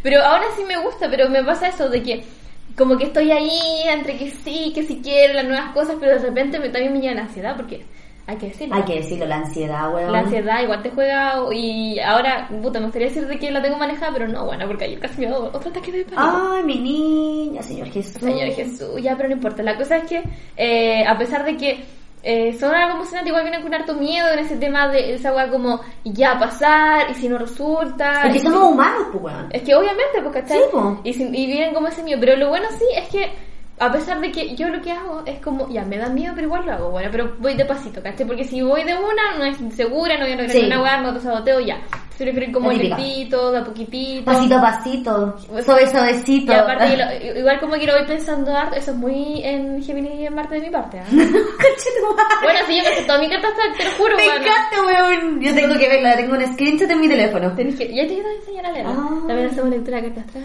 [0.02, 2.24] Pero ahora sí me gusta, pero me pasa eso de que
[2.76, 6.18] como que estoy ahí entre que sí, que sí quiero las nuevas cosas, pero de
[6.26, 7.84] repente me, también me llena ansiedad porque
[8.26, 8.74] hay que decirlo.
[8.74, 10.12] Hay que decirlo, la ansiedad, weón.
[10.12, 13.76] La ansiedad igual te juega y ahora, puta, me gustaría decir de que la tengo
[13.78, 16.22] manejada, pero no, bueno, porque ayer casi me dio otro ataque de pánico.
[16.54, 18.20] Ay, mi niña, Señor Jesús.
[18.20, 19.62] Señor Jesús, ya, pero no importa.
[19.62, 20.22] La cosa es que,
[20.56, 21.84] eh, a pesar de que
[22.28, 25.48] eh, son algo emocionante, igual vienen con harto miedo en ese tema de esa weá
[25.48, 28.22] como, ya pasar, y si no resulta.
[28.22, 29.46] Porque y somos humanos, pues, weón.
[29.52, 30.58] Es que obviamente, pues, ¿cachai?
[30.58, 31.00] Sí, po.
[31.04, 32.18] y, si- y vienen como ese miedo.
[32.18, 33.30] Pero lo bueno sí es que,
[33.78, 36.46] a pesar de que yo lo que hago es como, ya, me da miedo, pero
[36.46, 38.26] igual lo hago, bueno, pero voy de pasito, ¿cachai?
[38.26, 40.64] Porque si voy de una, no es segura, no voy a lograr Sí.
[40.66, 41.76] una weá, no te saboteo, ya.
[42.16, 44.24] Se prefiero ir como lentito, de a poquitito.
[44.24, 46.50] Pasito a pasito, suave suavecito.
[46.50, 50.22] Y aparte, lo- igual como que lo voy pensando harto, eso es muy en Gemini
[50.22, 50.96] y en Marte de mi parte.
[50.96, 51.02] ¿eh?
[52.42, 54.44] Bueno, sí, yo me toda mi carta te lo juro, Me bueno.
[54.46, 55.40] encanta, weón.
[55.40, 57.52] Yo tengo que verla, tengo un screenshot en mi teléfono.
[57.54, 58.92] Tenés que, ya te voy a enseñar a leerla.
[58.96, 59.24] Ah.
[59.26, 60.44] También hacemos lectura de carta astral,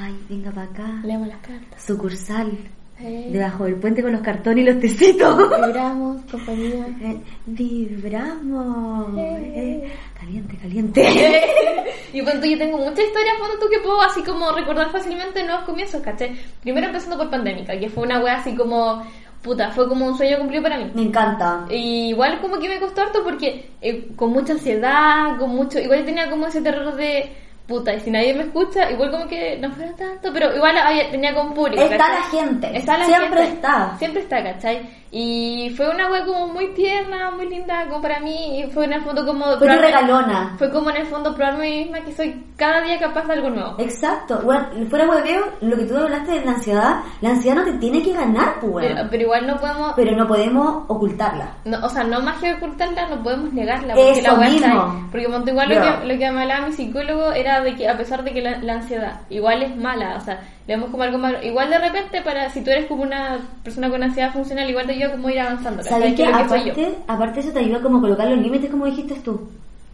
[0.00, 1.00] Ay, venga para acá.
[1.04, 1.82] leemos las cartas.
[1.82, 2.56] Sucursal.
[3.00, 5.36] Eh, Debajo del puente con los cartones y los tecitos.
[5.66, 6.86] vibramos, compañía.
[7.00, 9.16] Eh, Vibramos.
[9.16, 9.52] Eh.
[9.54, 11.02] Eh, Caliente, caliente.
[12.12, 15.64] y bueno, yo tengo muchas historias, cuando tú que puedo así como recordar fácilmente nuevos
[15.64, 16.36] comienzos, ¿cachai?
[16.60, 19.00] Primero empezando por pandémica, que fue una wea así como,
[19.42, 20.90] puta, fue como un sueño cumplido para mí.
[20.94, 21.66] Me encanta.
[21.70, 26.04] Y igual como que me costó harto porque eh, con mucha ansiedad, con mucho, igual
[26.04, 27.30] tenía como ese terror de
[27.68, 31.10] puta, y si nadie me escucha, igual como que no fuera tanto, pero igual había,
[31.10, 31.82] tenía con público.
[31.82, 32.14] Está ¿cachai?
[32.14, 32.76] la gente.
[32.78, 33.54] Está la Siempre gente.
[33.54, 33.96] está.
[33.98, 34.88] Siempre está, ¿cachai?
[35.10, 38.92] Y fue una wea como muy tierna, muy linda, como para mí, y fue en
[38.94, 39.56] el fondo como...
[39.56, 40.54] Fue regalona.
[40.58, 43.32] Fue como en el fondo probarme a mí misma que soy cada día capaz de
[43.34, 43.74] algo nuevo.
[43.78, 44.40] Exacto.
[44.44, 48.02] Bueno, fuera hueveo, lo que tú hablaste de la ansiedad, la ansiedad no te tiene
[48.02, 49.92] que ganar, pues, Pero, pero igual no podemos...
[49.96, 51.54] Pero no podemos ocultarla.
[51.64, 53.94] No, o sea, no más que ocultarla, no podemos negarla.
[53.94, 54.82] Porque Eso la está mismo.
[54.82, 55.04] ahí.
[55.10, 58.24] Porque igual lo que, lo que me hablaba mi psicólogo era de que a pesar
[58.24, 61.42] de que la, la ansiedad igual es mala, o sea, vemos como algo malo.
[61.42, 64.92] Igual de repente, para si tú eres como una persona con ansiedad funcional, igual te
[64.92, 65.82] ayuda como a ir avanzando.
[65.82, 66.22] ¿Sabes qué?
[66.22, 66.28] que.
[66.28, 69.48] Aparte, aparte eso te ayuda como a colocar los límites como dijiste tú.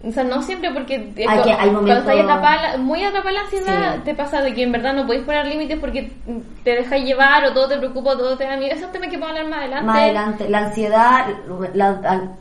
[0.07, 3.41] O sea, no siempre porque eh, Hay hay cuando momentos- estás atrapada, muy atrapada la
[3.41, 4.01] ansiedad, Sí.
[4.05, 6.13] te pasa de que en verdad no podéis poner límites porque
[6.63, 8.75] te dejas llevar o todo te preocupa o todo te da miedo.
[8.75, 9.87] Eso es tema que podemos hablar más adelante.
[9.87, 11.27] Más adelante, la ansiedad,
[11.73, 12.33] la- la-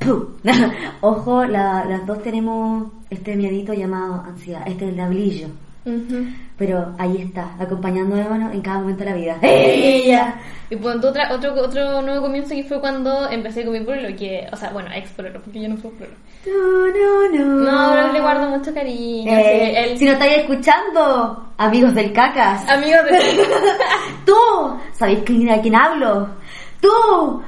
[1.02, 5.48] ojo, la- las dos tenemos este miedito llamado ansiedad, este es el diablillo.
[5.84, 6.24] Ujú.
[6.56, 9.38] Pero ahí está, acompañándonos en cada momento de la vida.
[9.42, 10.36] ¡Ella!
[10.70, 14.46] Y pues otra, otro, otro nuevo comienzo que fue cuando empecé con mi pueblo, que,
[14.52, 16.14] o sea, bueno, ex pueblo, porque yo no soy pueblo.
[16.46, 17.72] No, no, no.
[17.72, 19.32] No, pero le guardo mucho cariño.
[19.34, 22.68] Eh, Si no estáis escuchando, amigos del cacas.
[22.68, 23.46] Amigos de...
[24.24, 24.36] Tú,
[24.92, 26.28] ¿sabéis quién, a quién hablo?
[26.80, 27.42] Tú,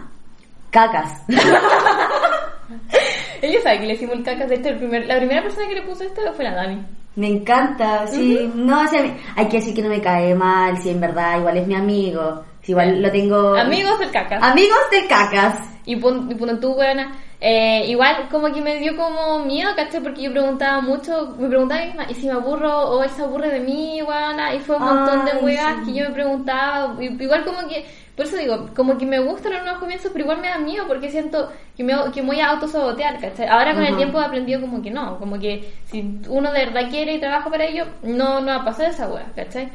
[0.70, 1.22] cacas.
[3.46, 4.48] Ella sabe que le hicimos el cacas.
[4.48, 6.84] De hecho, el primer, la primera persona que le puso esto fue la Dani.
[7.14, 8.50] Me encanta, sí.
[8.54, 9.02] No, o sea,
[9.36, 12.44] hay que decir que no me cae mal, si en verdad igual es mi amigo.
[12.62, 13.56] Si igual lo tengo.
[13.56, 14.42] Amigos del cacas.
[14.42, 15.60] Amigos del cacas.
[15.86, 20.00] Y pon, y pon tú, weona, eh, igual como que me dio como miedo, ¿cachai?
[20.02, 23.60] Porque yo preguntaba mucho, me preguntaba ¿y si me aburro o él se aburre de
[23.60, 24.54] mí, weona?
[24.54, 25.92] Y fue un montón de weas sí.
[25.92, 27.84] que yo me preguntaba, igual como que,
[28.16, 30.86] por eso digo, como que me gustan los nuevos comienzos, pero igual me da miedo
[30.86, 33.46] porque siento que me, que me voy a autosabotear, ¿cachai?
[33.46, 36.88] Ahora con el tiempo he aprendido como que no, como que si uno de verdad
[36.88, 39.68] quiere y trabaja para ello, no, no va a pasar esa wea, ¿cachai?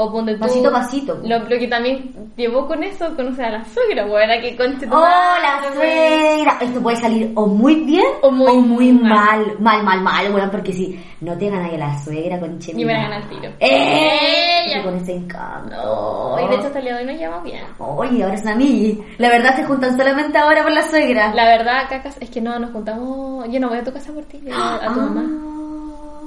[0.00, 1.18] O ponte tú- Pasito a pasito.
[1.24, 5.00] Lo, lo que también llevó con eso, conocer a la suegra, weona, que conche ¡Oh,
[5.00, 6.56] la suegra!
[6.60, 9.56] Esto puede salir o muy bien O muy mal.
[9.58, 12.92] Mal, mal, mal, bueno, porque si no te ganas a la suegra con Ni me
[12.92, 13.52] gana el tiro.
[13.58, 14.64] ¡Eh!
[14.66, 14.84] Ella.
[14.84, 15.74] Con ese encanto.
[16.36, 17.64] No, y de hecho hasta el día de hoy nos llevamos bien.
[17.78, 19.00] Oye, ahora es a mí.
[19.18, 21.34] La verdad se juntan solamente ahora por la suegra.
[21.34, 23.46] La verdad, cacas, es que no, nos juntamos.
[23.50, 25.02] Yo no voy a tu casa por ti, a, a tu Ah.
[25.02, 25.22] mamá.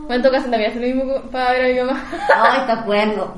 [0.07, 2.03] Voy a tu casa también, hacer lo mismo para ver a mi mamá.
[2.35, 3.33] Ay, está bueno.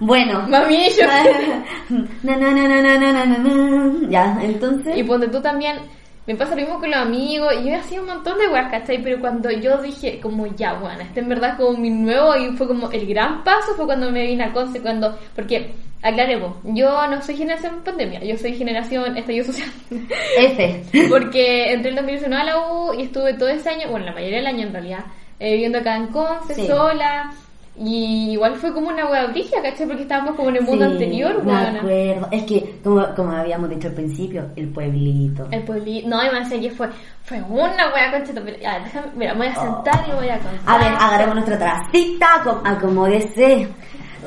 [0.00, 0.46] Bueno.
[0.48, 1.06] Mami, yo.
[2.22, 4.96] na, na, ya, entonces.
[4.96, 5.78] Y ponte tú también.
[6.26, 7.52] Me pasa lo mismo con los amigos.
[7.60, 9.02] Y yo he sido un montón de weas, ¿cachai?
[9.02, 12.36] Pero cuando yo dije, como ya, bueno, este en verdad como mi nuevo.
[12.36, 14.80] Y fue como el gran paso fue cuando me vine a Conce.
[14.80, 15.18] Cuando.
[15.34, 19.68] Porque Aclaremos, yo no soy generación pandemia, yo soy generación estallido social.
[20.38, 20.82] Ese.
[21.10, 24.38] Porque entré el 2019 a la U y estuve todo ese año, bueno, la mayoría
[24.38, 25.04] del año en realidad,
[25.38, 27.30] eh, viviendo acá en Conce, sola,
[27.78, 29.86] y igual fue como una hueá brigia, ¿cachai?
[29.86, 31.78] Porque estábamos como en el mundo Sí, anterior, Me weona.
[31.80, 32.28] acuerdo.
[32.30, 35.48] Es que, como, como habíamos dicho al principio, el pueblito.
[35.50, 36.08] El pueblito.
[36.08, 36.88] No, y me decía que fue,
[37.24, 38.32] fue una hueá concha.
[38.44, 40.60] Pero, ya, déjame, mira, me voy a sentar y voy a contar.
[40.66, 43.68] A ver, agarramos nuestra tracita, acom- acomódese.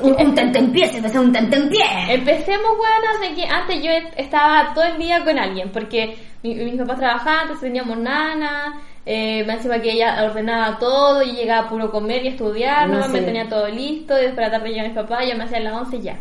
[0.02, 1.84] Un, un tentempié, se empezó un tentempié.
[2.08, 6.56] Empecemos, weonas, de que antes yo est- estaba todo el día con alguien, porque mi-
[6.56, 11.66] mis papás trabajaban, entonces teníamos nana, eh, me encima que ella ordenaba todo y llegaba
[11.66, 13.08] a puro comer y estudiar, No ¿no?
[13.08, 15.60] me tenía todo listo, y después de la tarde llegaba mis papás, yo me hacía
[15.60, 16.16] las 11 y ya.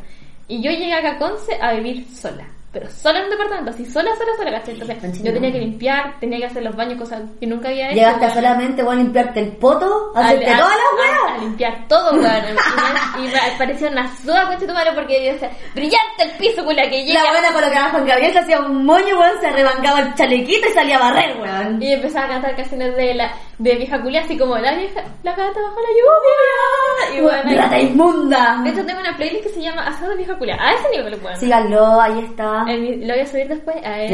[0.47, 2.45] Y yo llegué acá a Conce a vivir sola.
[2.73, 4.73] Pero sola en un departamento, así sola, sola, sola, ¿cachai?
[4.73, 7.97] Entonces yo tenía que limpiar, tenía que hacer los baños, cosas que nunca había hecho.
[7.97, 11.37] Llegaste a solamente voy a limpiarte el poto, a, hacerte todas las weas.
[11.37, 12.23] a limpiar todo, weón.
[12.25, 16.31] Y, me, y me parecía una soda, concha tu madre, porque yo decía, brillante el
[16.31, 17.21] piso, con la que llega.
[17.21, 20.71] La buena colocaba Juan Gabriel, se hacía un moño, weón, se rebancaba el chalequito y
[20.71, 21.79] salía a barrer, weón.
[21.79, 25.31] Y empezaba a cantar canciones de la de vieja culia, así como la vieja, la
[25.31, 27.17] gata bajo la lluvia.
[27.17, 28.61] Y bueno, ¡Rata inmunda!
[28.63, 30.57] de hecho tengo una playlist que se llama Asado de vieja culia.
[30.59, 31.37] A ese nivel, weón.
[31.37, 32.62] Síganlo, ahí está.
[32.67, 33.75] El- lo voy a subir después.
[33.85, 34.11] A ver.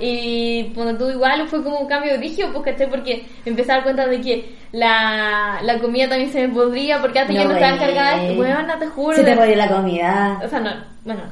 [0.00, 3.84] Y cuando tú igual fue como un cambio de dije, pues porque empecé a dar
[3.84, 7.54] cuenta de que la, la comida también se me podría, porque antes No, yo no
[7.54, 9.16] estaba encargada de esto, weón, no te juro.
[9.16, 10.40] Se te pone la comida.
[10.44, 10.70] O sea, no,
[11.04, 11.22] bueno,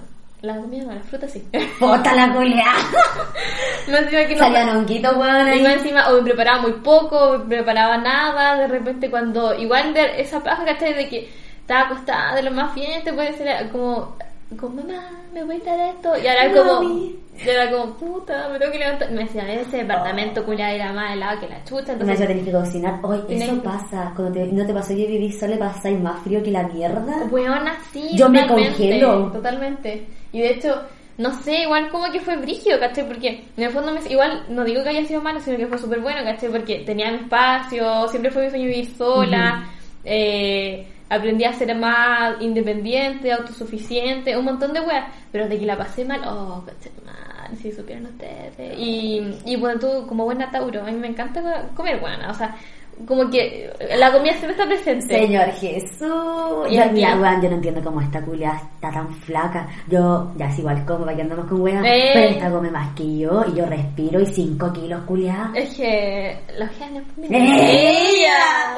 [0.42, 1.42] la comida no, la fruta sí.
[1.78, 2.64] Puta la culia.
[3.88, 7.38] Más encima que no- Salían honguitos, weón, Y encima, o me preparaba muy poco, o
[7.38, 10.94] me preparaba nada, de repente cuando, igual de esa paja, ¿cachai?
[10.94, 11.28] De que
[11.60, 14.16] estaba acostada de lo más bien, te puede ser como,
[14.56, 17.16] como mamá, me voy a dar esto, y ahora como, Mami.
[17.44, 21.12] y ahora como, puta, me tengo que levantar, me decía, ese departamento culiado era más
[21.12, 23.00] helado que la chucha, Una vez entonces, tenés que cocinar.
[23.26, 24.12] Tenés eso que- pasa.
[24.16, 27.24] Cuando te, no te pasó que vivís sola, pasáis más frío que la mierda.
[27.30, 29.30] weona, sí, Yo me congelo.
[29.32, 30.80] Totalmente, y de hecho,
[31.18, 33.06] no sé, igual como que fue brígido, ¿cachai?
[33.06, 35.76] Porque en el fondo, me, igual no digo que haya sido malo, sino que fue
[35.78, 36.48] súper bueno, ¿cachai?
[36.48, 39.68] Porque tenía mi espacio, siempre fue mi sueño vivir sola.
[40.04, 45.76] eh, aprendí a ser más independiente, autosuficiente, un montón de weas, pero de que la
[45.76, 46.64] pasé mal, oh,
[47.04, 48.78] madre, si supieran ustedes.
[48.78, 52.56] Y, y bueno, tú, como buena Tauro, a mí me encanta comer buena, o sea,
[53.06, 55.14] como que la comida siempre está presente.
[55.14, 56.66] Señor Jesús.
[56.70, 59.66] Y Yo, mira, weón, yo no entiendo cómo esta culia está tan flaca.
[59.88, 61.84] Yo, ya es igual como, para que andamos con weón.
[61.84, 62.10] Eh.
[62.12, 65.50] Pero esta come más que yo y yo respiro y 5 kilos, culia.
[65.54, 68.76] Es que los genes, pues, ¡Ella!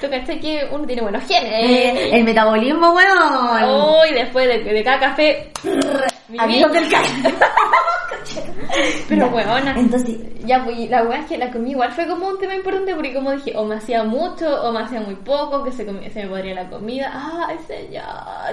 [0.00, 1.52] Tú cachai que uno tiene buenos genes.
[1.52, 3.64] Eh, el metabolismo, weón.
[3.64, 5.50] Oh, y después de, de cada café.
[6.28, 7.34] mi Amigos del café.
[9.08, 9.74] Pero weona.
[9.78, 12.94] Entonces, Ya, pues la weá es que la comida igual fue como un tema importante
[12.94, 16.10] porque como dije, o me hacía mucho o me hacía muy poco, que se, comi-
[16.10, 17.10] se me podría la comida.
[17.14, 18.02] Ay, señor.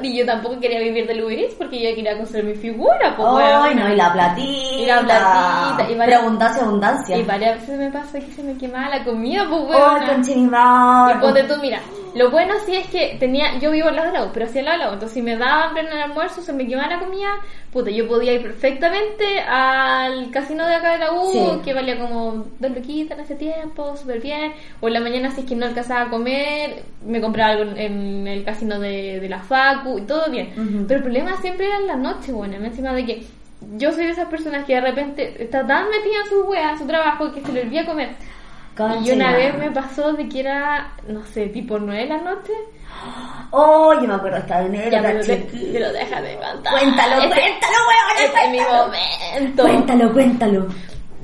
[0.04, 3.28] Y yo tampoco quería vivir de Uber Eats porque yo quería construir mi figura, pues
[3.32, 4.42] Ay, no, y la platita.
[4.82, 7.18] Y la platita, y Pero abundancia, abundancia.
[7.18, 11.16] Y varias veces me pasa que se me quemaba la comida, pues Ay, madre.
[11.18, 11.80] Y ponte tú, mira,
[12.16, 14.66] lo bueno sí es que tenía, yo vivo al lado del lago, pero hacia el
[14.66, 17.00] lado del lago, entonces si me daba hambre en el almuerzo, se me quemaba la
[17.00, 17.30] comida,
[17.72, 21.62] puta, yo podía ir perfectamente al casino de acá de la U, Sí.
[21.64, 25.42] que valía como dos loquitas en ese tiempo, súper bien, o en la mañana si
[25.42, 29.40] es que no alcanzaba a comer, me compraba algo en, el casino de, de la
[29.40, 30.86] Facu, y todo bien.
[30.88, 33.24] Pero el problema siempre era en la noche, bueno, encima de que
[33.78, 36.80] yo soy de esas personas que de repente está tan metida en su wea, en
[36.80, 38.10] su trabajo, que se le olvida comer.
[39.04, 42.54] Y una vez me pasó de que era, no sé, tipo 9 de la noche.
[43.52, 45.02] Oh, yo me acuerdo, estaba en enero, Ya,
[45.74, 46.74] pero déjame contar.
[46.74, 47.76] Cuéntalo, Este- cuéntalo.
[48.20, 49.64] Este es mi momento.
[49.64, 50.68] Cuéntalo, cuéntalo.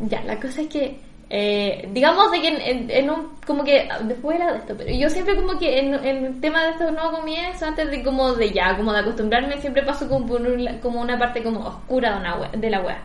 [0.10, 3.88] Ya, la cosa es que, eh, digamos de que en, en- en un, como que,
[4.04, 6.92] después era de esto, pero yo siempre como que en, en el tema de estos
[6.92, 10.80] nuevos comienzos, antes de como de ya, como de acostumbrarme, siempre paso como por un-
[10.82, 13.04] como una parte como oscura de, una wea- de la wea.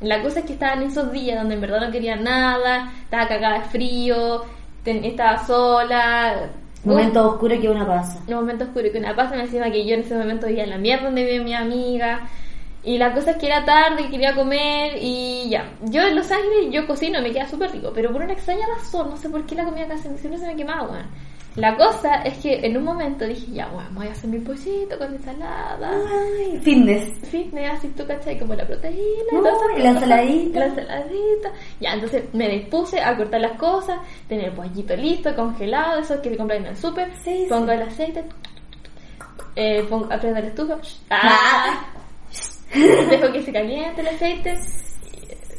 [0.00, 3.28] La cosa es que estaba en esos días donde en verdad no quería nada, estaba
[3.28, 4.44] cagada de frío,
[4.82, 6.50] ten- estaba sola.
[6.86, 8.18] Momento oscuro que una pasa.
[8.28, 10.70] un momento oscuro que una pasa me encima que yo en ese momento vivía en
[10.70, 12.28] la mierda donde vive mi amiga
[12.84, 16.30] y la cosa es que era tarde y quería comer y ya yo en Los
[16.30, 19.44] Ángeles yo cocino me queda súper rico pero por una extraña razón no sé por
[19.44, 21.06] qué la comida casi siempre se me quemaba weón.
[21.56, 24.98] La cosa es que en un momento dije ya bueno voy a hacer mi pollito
[24.98, 25.90] con ensalada.
[25.90, 27.08] Ay, fitness.
[27.30, 30.60] fitness así tú cachai como la proteína Uy, la ensaladita.
[30.60, 31.52] la ensaladita.
[31.80, 36.30] Ya entonces me dispuse a cortar las cosas tener el pollito listo congelado esos que
[36.30, 37.10] te compran en el súper.
[37.24, 37.72] Sí, pongo sí.
[37.72, 38.24] el aceite.
[39.54, 40.76] Eh, pongo, aprendo la estufa.
[41.08, 41.86] Ah.
[42.74, 44.58] dejo que se caliente el aceite.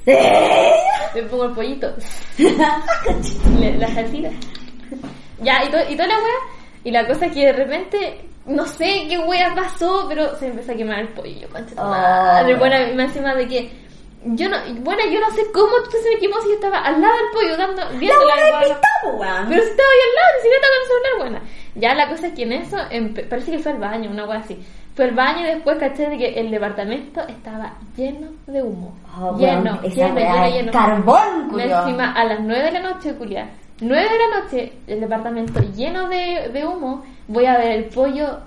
[0.06, 0.72] Eh.
[1.16, 1.92] le pongo el pollito.
[2.38, 4.30] La salsita
[5.42, 6.36] ya y, to- y toda la wea
[6.84, 10.72] y la cosa es que de repente no sé qué wea pasó pero se empezó
[10.72, 11.90] a quemar el pollo concha Oh.
[11.90, 12.56] madre.
[12.56, 13.72] bueno y más encima de que
[14.26, 17.14] yo no bueno yo no sé cómo se me quemó si yo estaba al lado
[17.16, 19.48] del pollo dando viendo la weón.
[19.50, 21.42] pero si estaba ahí al lado, ni siquiera estaba con el celular, buena.
[21.76, 22.78] Ya la cosa es que en eso,
[23.30, 24.58] parece que fue al baño, una wea así.
[24.98, 28.98] Fue al baño y después caché de que el departamento estaba lleno de humo.
[29.16, 30.72] Oh, lleno, lleno, weá lleno, lleno.
[30.72, 31.84] Carbón, culiao.
[31.84, 33.48] encima a las 9 de la noche, culia.
[33.80, 37.04] 9 de la noche, el departamento lleno de, de humo.
[37.28, 38.40] Voy a ver el pollo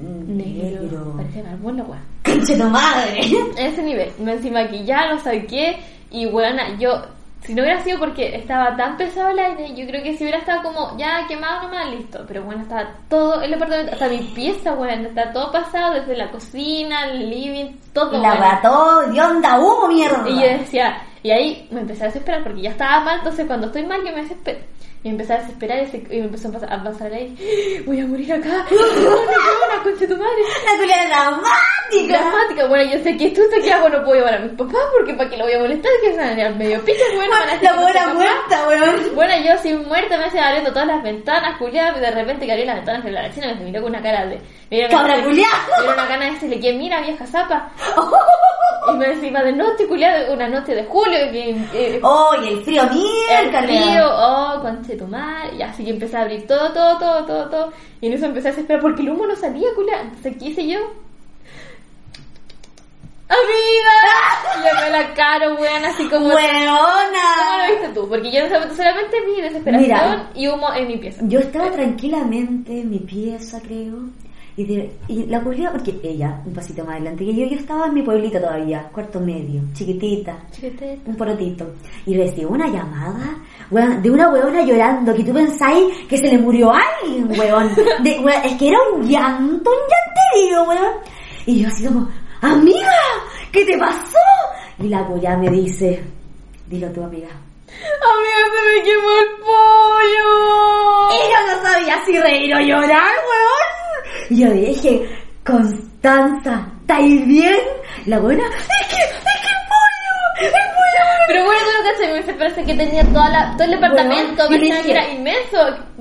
[0.00, 0.80] negro.
[0.80, 1.12] Negro.
[1.16, 2.02] Parece carbón la wea.
[2.24, 3.20] Conche tu madre.
[3.58, 4.12] Ese nivel.
[4.24, 5.76] Encima que ya lo saqué
[6.12, 7.02] y bueno, yo,
[7.42, 10.38] si no hubiera sido porque estaba tan pesado el aire, yo creo que si hubiera
[10.38, 12.24] estado como ya quemado nomás, listo.
[12.28, 16.30] Pero bueno, estaba todo el departamento, hasta mi pieza, bueno, está todo pasado, desde la
[16.30, 18.12] cocina, el living, todo.
[18.20, 18.58] La bueno.
[18.62, 20.28] todo de onda humo, mierda.
[20.28, 23.66] Y yo decía, y ahí me empecé a desesperar porque ya estaba mal, entonces cuando
[23.68, 24.60] estoy mal yo me desespero.
[25.02, 27.14] Y me empecé a desesperar y, se- y me empezó a pasar, a pasar el
[27.14, 27.82] aire.
[27.86, 28.48] Voy a morir acá.
[28.70, 30.42] una concha de tu madre.
[30.66, 32.18] La culia dramática.
[32.20, 33.88] Dramática, bueno, yo sé que esto ¿qué hago?
[33.88, 36.54] No puedo llevar a mis papás porque para qué lo voy a molestar, que ir
[36.56, 39.14] medio pico, bueno, La que buena muerta, weón.
[39.14, 42.52] Bueno, yo sin muerta me hace abriendo todas las ventanas, culiada, y de repente que
[42.52, 44.38] abrí las ventanas de la china me miró con una cara de...
[44.88, 45.46] Cabra me dio
[45.94, 47.70] una gana de decirle que mira, vieja zapa.
[48.88, 51.50] Y me encima de noche, culiada, una noche de julio, que...
[51.74, 53.62] eh, Oh, y el frío, el mierda.
[53.62, 54.60] frío, oh,
[54.90, 58.06] conche tu madre, y así que empecé a abrir todo, todo, todo, todo, todo, y
[58.06, 60.78] en eso empecé a desesperar porque el humo no salía, culia, entonces ¿qué hice yo?
[63.28, 64.64] ¡Amiga!
[64.64, 66.24] Y a la cara, weón, así como...
[66.30, 67.70] ¿Cómo lo Weona.
[67.70, 68.08] viste tú?
[68.08, 70.30] Porque yo en ese momento solamente vi desesperación Mira.
[70.34, 71.22] y humo en mi pieza.
[71.28, 74.08] Yo estaba tranquilamente en mi pieza, creo.
[74.56, 77.86] Y, de- y la culia, porque ella, un pasito más adelante que yo, yo estaba
[77.86, 81.00] en mi pueblito todavía, cuarto medio, chiquitita, Chiquete.
[81.06, 81.66] un porotito.
[82.04, 83.36] Y recibo una llamada,
[83.70, 87.74] weón, de una weona llorando, que tú pensáis que se le murió a alguien, weón.
[88.02, 90.94] De, weón, Es que era un llanto, un llanterío, weón.
[91.46, 92.08] Y yo así como,
[92.42, 92.92] amiga,
[93.52, 94.18] ¿qué te pasó?
[94.78, 96.02] Y la culia me dice,
[96.66, 97.28] dilo tú, amiga.
[97.68, 101.10] Amiga, me quemó el pollo.
[101.12, 103.79] Y yo no sabía si reír o llorar, weón.
[104.30, 105.08] Y yo dije,
[105.44, 107.56] Constanza, ¿estáis bien?
[108.06, 111.04] La buena, es que, es que el pollo, el pollo.
[111.26, 111.60] Pero bueno,
[111.98, 114.76] tú lo que me parece que tenía toda la, todo el departamento, Bueno, le que
[114.76, 115.58] dije- era inmenso,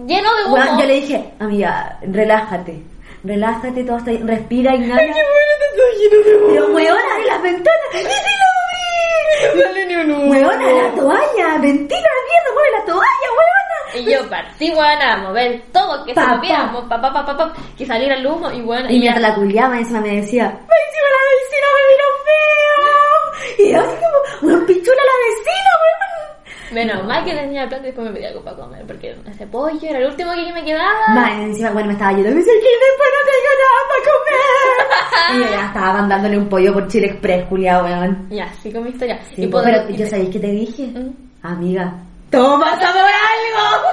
[0.08, 0.54] lleno de humo.
[0.56, 2.84] Weón, yo le dije, amiga, relájate.
[3.24, 4.28] Relájate, todo está bien.
[4.28, 5.14] Respira, Ignacia.
[6.48, 7.88] Pero weón, abre las ventanas.
[7.94, 9.62] ¡Y sí lo vi!
[9.62, 10.34] Dale ni un humo.
[10.36, 13.30] La toalla, ventila la mierda, mueve la toalla.
[13.96, 17.02] Y yo partí, weón, a mover todo, que se Pa, movía, pa.
[17.02, 20.02] pa, pa, pa, que saliera el humo, y bueno, Y ya- mientras la culiaba, encima
[20.02, 23.66] me decía, encima la vecina me miró feo.
[23.66, 26.00] Y yo así como, weón, pichula la vecina, weón.
[26.72, 29.48] Menos mal que tenía el plato y después me pedí algo para comer, porque ese
[29.48, 31.08] pollo era el último que me quedaba.
[31.16, 35.36] Más encima, bueno, me estaba yendo, me dice que después no tengo nada para comer.
[35.36, 38.28] y yo ya estaba mandándole un pollo por Chile Express, culiao, weón.
[38.30, 39.20] Ya, sí con mi historia.
[39.36, 41.12] Sí, puedo- pero y yo sabéis que te dije, ¿Mm?
[41.42, 41.94] amiga,
[42.30, 43.88] toma sabor algo.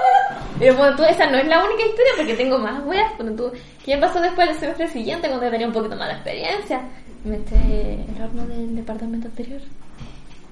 [0.58, 3.12] Pero bueno, tú, esa no es la única historia porque tengo más weas.
[3.16, 3.56] Cuando tú,
[3.86, 6.80] ¿Qué pasó después del semestre siguiente cuando tenía un poquito más de experiencia?
[7.24, 9.60] Me eché el horno del departamento anterior.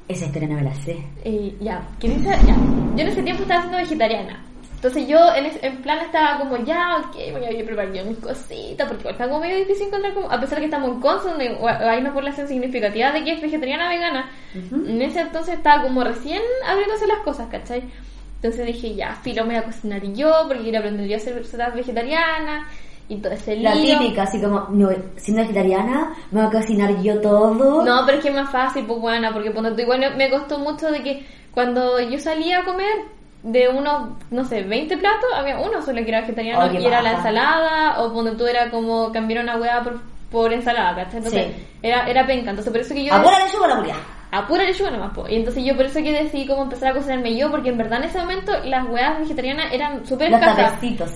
[0.07, 1.05] Esa historia no me la sé.
[1.25, 2.55] Y ya, que dice, ya.
[2.95, 4.45] Yo en ese tiempo estaba siendo vegetariana.
[4.85, 7.91] Entonces yo en, ese- en plan estaba como, ya, ok, voy a ir a preparar
[7.95, 10.91] yo mis cositas, porque está como medio difícil encontrar, como, a pesar de que estamos
[10.91, 11.57] en Conce, donde
[11.89, 16.43] hay una población significativa de que es vegetariana vegana, en ese entonces estaba como recién
[16.69, 17.83] abriéndose las cosas, ¿cachai?
[18.37, 21.35] Entonces dije, ya, filo, me voy a cocinar yo, porque quiero aprender yo a ser
[21.37, 22.69] recetas vegetariana,
[23.09, 23.99] y todo ese La lío.
[23.99, 27.83] típica, así como, no, siendo vegetariana, me voy a cocinar yo todo.
[27.83, 30.59] No, pero es que es más fácil, pues buena, porque ponte tú, igual me costó
[30.59, 31.25] mucho de que
[31.55, 33.15] cuando yo salía a comer
[33.45, 37.03] de unos, no sé, 20 platos, había uno solo que era vegetariano Oh, y era
[37.03, 40.01] la ensalada, o ponte tú era como cambiar una hueá por,
[40.33, 41.19] por ensalada, ¿cachai?
[41.19, 41.67] Entonces Sí.
[41.83, 43.15] era, era penca, entonces por eso que yo...
[43.15, 45.29] ¿A pura lechuga la pura lechuga nomás, po.
[45.29, 47.99] Y entonces yo por eso que decidí como empezar a cocinarme yo, porque en verdad
[48.01, 50.73] en ese momento las hueás vegetarianas eran súper escasas.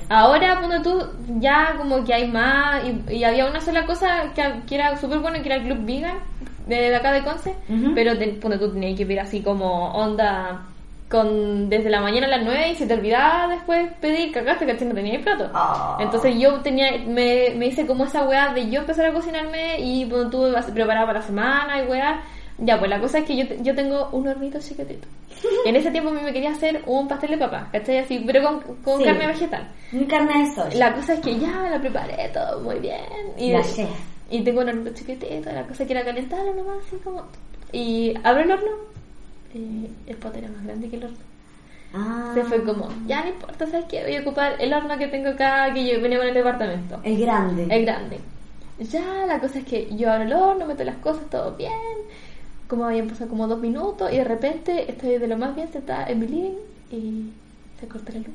[0.09, 1.03] Ahora, ponte tú,
[1.41, 5.19] ya como que hay más, y, y había una sola cosa que, que era súper
[5.19, 6.19] bueno, que era el club vegan,
[6.67, 7.93] de, de acá de Conce, Ujú.
[7.95, 10.61] pero te, tú tenías que ir así como onda
[11.09, 14.85] con desde la mañana a las 9 y si te olvidaba después pedir, cagaste, que
[14.85, 15.51] no tenías plato.
[15.55, 15.97] Ah.
[16.01, 20.05] Entonces yo tenía, me, me hice como esa weá de yo empezar a cocinarme y
[20.07, 22.23] ponte tú preparaba para la semana y weá.
[22.61, 25.07] Ya, pues la cosa es que yo, yo tengo un hornito chiquitito.
[25.65, 27.99] En ese tiempo a mí me quería hacer un pastel de papa, ¿cachai?
[27.99, 29.05] Así, pero con, con Sí.
[29.05, 29.69] carne vegetal.
[29.93, 30.77] Mi carne de soya.
[30.77, 33.01] La cosa es que ya la preparé todo muy bien.
[33.37, 33.63] Y, La
[34.31, 37.23] y tengo un hornito chiquitito, la cosa que era calentarlo nomás, así como.
[37.73, 38.71] Y abro el horno,
[39.55, 41.17] eh, el pote era más grande que el horno.
[41.95, 42.33] Ah.
[42.35, 44.03] Se fue como, ya no importa, ¿sabes qué?
[44.05, 47.01] Voy a ocupar el horno que tengo acá, que yo venía con el departamento.
[47.03, 47.67] El grande.
[47.71, 48.19] Es grande.
[48.79, 51.73] Ya, la cosa es que yo abro el horno, meto las cosas, todo bien.
[52.69, 56.07] Como habían pasado como dos minutos y de repente estoy de lo más bien sentada
[56.07, 56.57] en mi living
[56.93, 57.31] y
[57.81, 58.29] se corta la luz.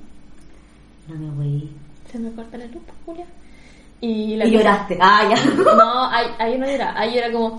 [1.07, 1.70] No me voy.
[2.11, 3.26] Se me corta la luz, pues, Julia.
[4.01, 4.97] Y, la Y cosa- lloraste.
[4.99, 5.53] Ah, ya.
[5.64, 6.99] No, ahí, ahí no era.
[6.99, 7.57] Ahí era como,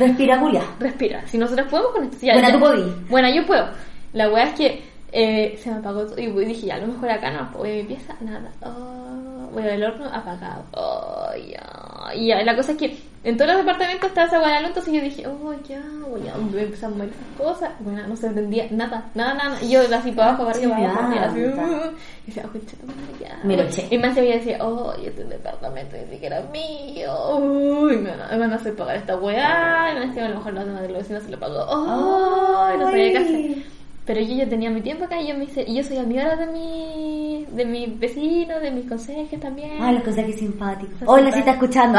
[0.00, 0.62] Respira, Julia.
[0.80, 1.22] respira.
[1.28, 2.16] Si nosotros podemos con esto.
[2.22, 2.82] ya- Bueno, ya- tú podí.
[3.08, 3.66] Bueno, yo puedo.
[4.12, 4.82] La weá es que
[5.12, 7.74] eh, se me apagó todo y dije, ya, a lo mejor acá no, voy a
[7.74, 8.50] mi pieza, nada.
[8.62, 10.64] Oh, voy al horno apagado.
[10.72, 12.14] Oh, ya.
[12.14, 15.00] Y ya, la cosa es que en todos los departamentos estaba esa luz, entonces yo
[15.02, 17.70] dije, oh, ya, voy a empezar a mover esas cosas.
[17.80, 19.62] Bueno, no se entendía nada, nada, nada.
[19.62, 21.68] Y yo así para abajo, para arriba, para abajo, así, Chingada.
[21.68, 21.90] uh,
[22.24, 23.40] y decía, oh, concha tu madre, ya.
[23.44, 23.88] Me lo eché.
[23.90, 27.36] Y más se veía decía, oh, este departamento ni siquiera es mío.
[27.36, 29.92] Uy, me van, a, me van a hacer pagar esta weá.
[29.92, 31.66] Y me decía, a lo mejor demás de los vecinos se lo pagó.
[31.68, 33.79] Oh, no sabía qué hacer.
[34.10, 36.34] Pero yo ya tenía mi tiempo acá y yo me hice, y yo soy amiga
[36.34, 39.80] de mi, de mis vecinos, de mis consejes también.
[39.80, 40.96] Ay, los que simpáticos.
[41.06, 41.38] Hola, si simpáticos.
[41.38, 41.98] está escuchando.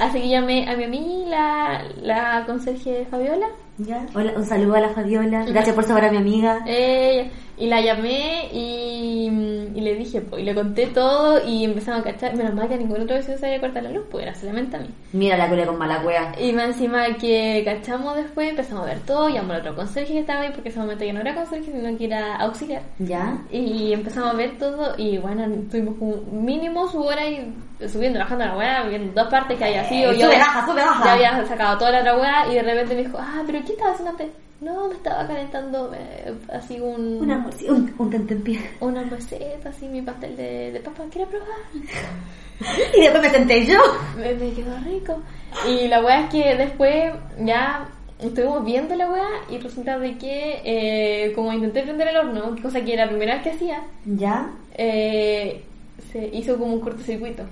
[0.00, 3.48] Así que llamé a mi amiga, la, la conserje Fabiola.
[3.78, 4.06] Ya.
[4.14, 5.44] Hola, un saludo a la Fabiola.
[5.48, 6.60] Gracias por saber a mi amiga.
[6.68, 7.32] Ella.
[7.58, 9.28] Y la llamé y,
[9.74, 12.34] y le dije, pues, y le conté todo y empezamos a cachar.
[12.36, 14.76] Menos mal que a ningún otro vecino se había cortado la luz, pues era solamente
[14.76, 14.88] a mí.
[15.12, 16.32] Mira la culia con mala cueva.
[16.38, 20.20] Y más encima que cachamos después, empezamos a ver todo, llamamos al otro conserje que
[20.20, 22.82] estaba ahí, porque en ese momento ya no era conserje, sino que era auxiliar.
[22.98, 23.38] ¿Ya?
[23.50, 27.54] Y empezamos a ver todo y bueno, tuvimos como mínimo su hora y
[27.88, 30.12] subiendo, bajando la weá, viendo dos partes que había sido.
[30.12, 31.04] Eh, yo sube, ya- baja, sube, baja.
[31.04, 33.72] Ya había sacado toda la otra weá y de repente me dijo, ah, pero ¿qué
[33.72, 34.28] estabas haciendo antes?
[34.60, 37.30] No, me estaba calentando eh, así un...
[37.30, 38.58] Un sí, un, un tentempié.
[38.80, 41.48] una receta, así mi pastel de, de papa, ¿quieres probar?
[42.96, 43.78] Y después me senté yo.
[44.16, 45.20] Me, me quedó rico.
[45.68, 47.86] Y la weá es que después ya
[48.18, 52.80] estuvimos viendo la weá y resulta de que eh, como intenté prender el horno, cosa
[52.82, 54.50] que era la primera vez que hacía, ¿Ya?
[54.72, 55.62] eh,
[56.10, 57.42] se hizo como un cortocircuito.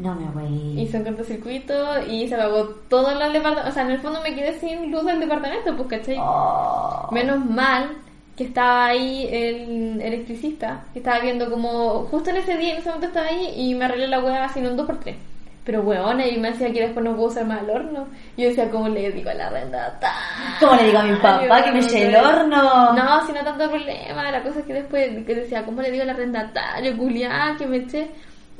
[0.00, 0.80] No me voy.
[0.80, 1.74] Hice un cortocircuito
[2.08, 3.68] y se apagó todo el departamento.
[3.68, 6.16] O sea, en el fondo me quedé sin luz del departamento, pues, ¿cachai?
[6.18, 7.08] Oh.
[7.12, 7.90] Menos mal
[8.34, 12.88] que estaba ahí el electricista, que estaba viendo como, justo en ese día, en ese
[12.88, 15.14] momento estaba ahí y me arreglé la hueá así en un 2x3.
[15.62, 18.08] Pero weona, y me decía que después no puedo usar más el horno.
[18.34, 20.14] Y yo decía, ¿cómo le digo a la arrendata?
[20.58, 22.94] ¿Cómo le digo a mi papá que me eche el horno?
[22.94, 24.32] No, si no tanto problema.
[24.32, 27.76] La cosa es que después que decía, ¿cómo le digo al arrendatario, culiá, que me
[27.76, 28.08] eché?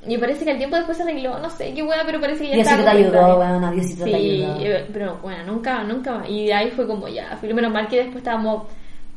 [0.06, 2.50] Y parece que al tiempo después se arregló, no sé qué hueá, pero parece que
[2.50, 4.60] ya Diosito estaba te ayudó, weón, Diosito te Sí, ayudó.
[4.60, 6.28] eh, pero bueno, nunca, nunca más.
[6.30, 8.64] Y de ahí fue como ya, menos mal que después estábamos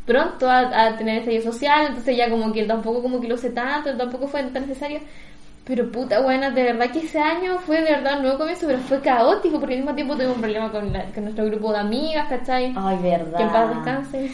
[0.05, 3.51] pronto a, a tener estallido social, entonces ya como que tampoco como que lo sé
[3.51, 4.99] tanto, tampoco fue tan necesario.
[5.65, 8.79] Pero puta buena, de verdad que ese año fue de verdad un nuevo comienzo, pero
[8.79, 11.79] fue caótico porque al mismo tiempo tuvimos un problema con, la- con nuestro grupo de
[11.79, 12.73] amigas, ¿cachai?
[12.75, 13.37] Ay, verdad.
[13.37, 14.31] que en paz descanse.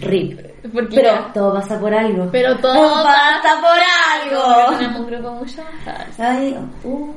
[0.00, 0.40] Rip.
[0.72, 2.28] Porque Pero ya- todo pasa por algo.
[2.32, 4.76] Pero todo pasa por algo.
[4.78, 5.56] tenemos un grupo más
[6.18, 7.12] Ay, uh.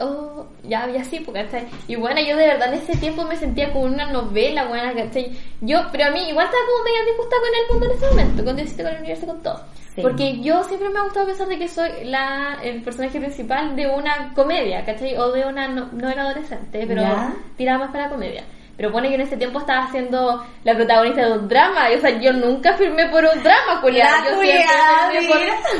[0.00, 1.66] Oh, ya había así, pues, ¿cachai?
[1.88, 5.36] Y bueno, yo de verdad en ese tiempo me sentía como una novela, buena, ¿cachai?
[5.60, 8.44] Yo, pero a mí igual estaba como media disgustada con el mundo en ese momento,
[8.44, 9.60] con Diosito, con el universo, con todo.
[9.98, 10.02] Sí.
[10.02, 13.86] Porque yo siempre me ha gustado pensar de que soy la, el personaje principal de
[13.88, 15.16] una comedia, ¿cachai?
[15.16, 17.32] O de una no- novela adolescente, pero Ya.
[17.56, 18.44] tiraba más para la comedia.
[18.76, 22.00] Pero pone que en ese tiempo estaba siendo la protagonista de un drama, y, o
[22.00, 24.08] sea, yo nunca firmé por un drama, Julián.
[24.24, 24.70] Yo siempre
[25.10, 25.28] firmé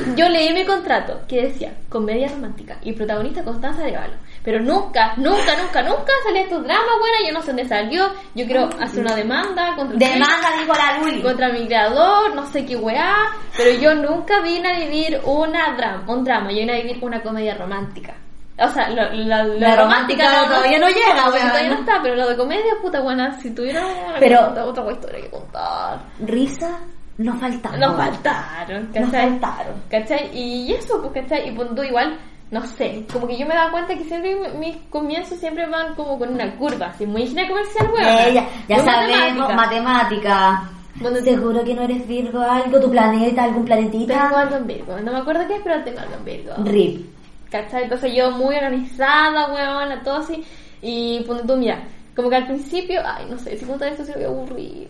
[0.06, 0.16] por...
[0.16, 4.14] Yo leí mi contrato que decía comedia romántica y protagonista Constanza Arevalo.
[4.48, 8.06] Pero nunca, nunca, nunca, nunca salía estos dramas, buena, yo no sé dónde salió.
[8.34, 11.20] Yo quiero hacer una demanda contra Demanda, dijo la Luli.
[11.22, 13.14] contra mi creador, no sé qué weá,
[13.54, 17.20] pero yo nunca vine a vivir una drama, un drama, yo vine a vivir una
[17.22, 18.14] comedia romántica.
[18.58, 22.36] O sea, lo, la, La romántica todavía no llega, todavía no está, pero lo de
[22.38, 23.82] comedia, puta buena, si tuviera
[24.18, 25.98] Pero- otra, historia que contar.
[26.20, 26.78] Risa,
[27.18, 27.80] no faltaron.
[27.80, 29.28] Nos faltaron, Nos ¿cachai?
[29.28, 29.82] faltaron.
[29.90, 30.30] ¿Cachai?
[30.32, 31.50] Y eso, pues, ¿cachai?
[31.50, 32.18] Y punto igual,
[32.50, 35.94] no sé, como que yo me daba cuenta que siempre mi- mis comienzos siempre van
[35.94, 38.06] como con una curva, así muy ingeniería comercial, weón.
[38.06, 40.70] Eh, ya ya sabemos, matemática.
[41.00, 44.28] Bueno, Seguro que no eres Virgo, algo, tu planeta, algún Tengo planetita.
[44.40, 46.54] algo en Virgo, no me acuerdo qué es, pero tengo algo en Virgo.
[46.64, 47.06] Rip.
[47.50, 47.84] ¿Cachai?
[47.84, 50.44] Entonces yo muy organizada, weón, todo así.
[50.82, 51.82] Y punto tú, mira,
[52.16, 54.88] como que al principio, ay, no sé, si contar esto se voy a aburrir.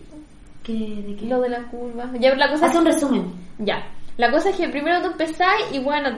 [0.63, 1.25] ¿Qué, ¿De qué?
[1.27, 2.09] Lo de la curva.
[2.19, 3.33] Ya, la cosa Haz un resumen.
[3.59, 3.85] Ya.
[4.17, 6.09] La cosa es que primero tú empezás y bueno,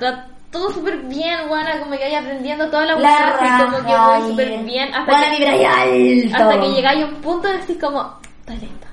[0.52, 4.30] todo súper bien, buena, como que vayas aprendiendo toda la weá, así como que voy
[4.32, 6.38] súper y- bien, hasta Buena que, y alto.
[6.38, 8.88] hasta que llegáis a un punto de decir como, estoy lista.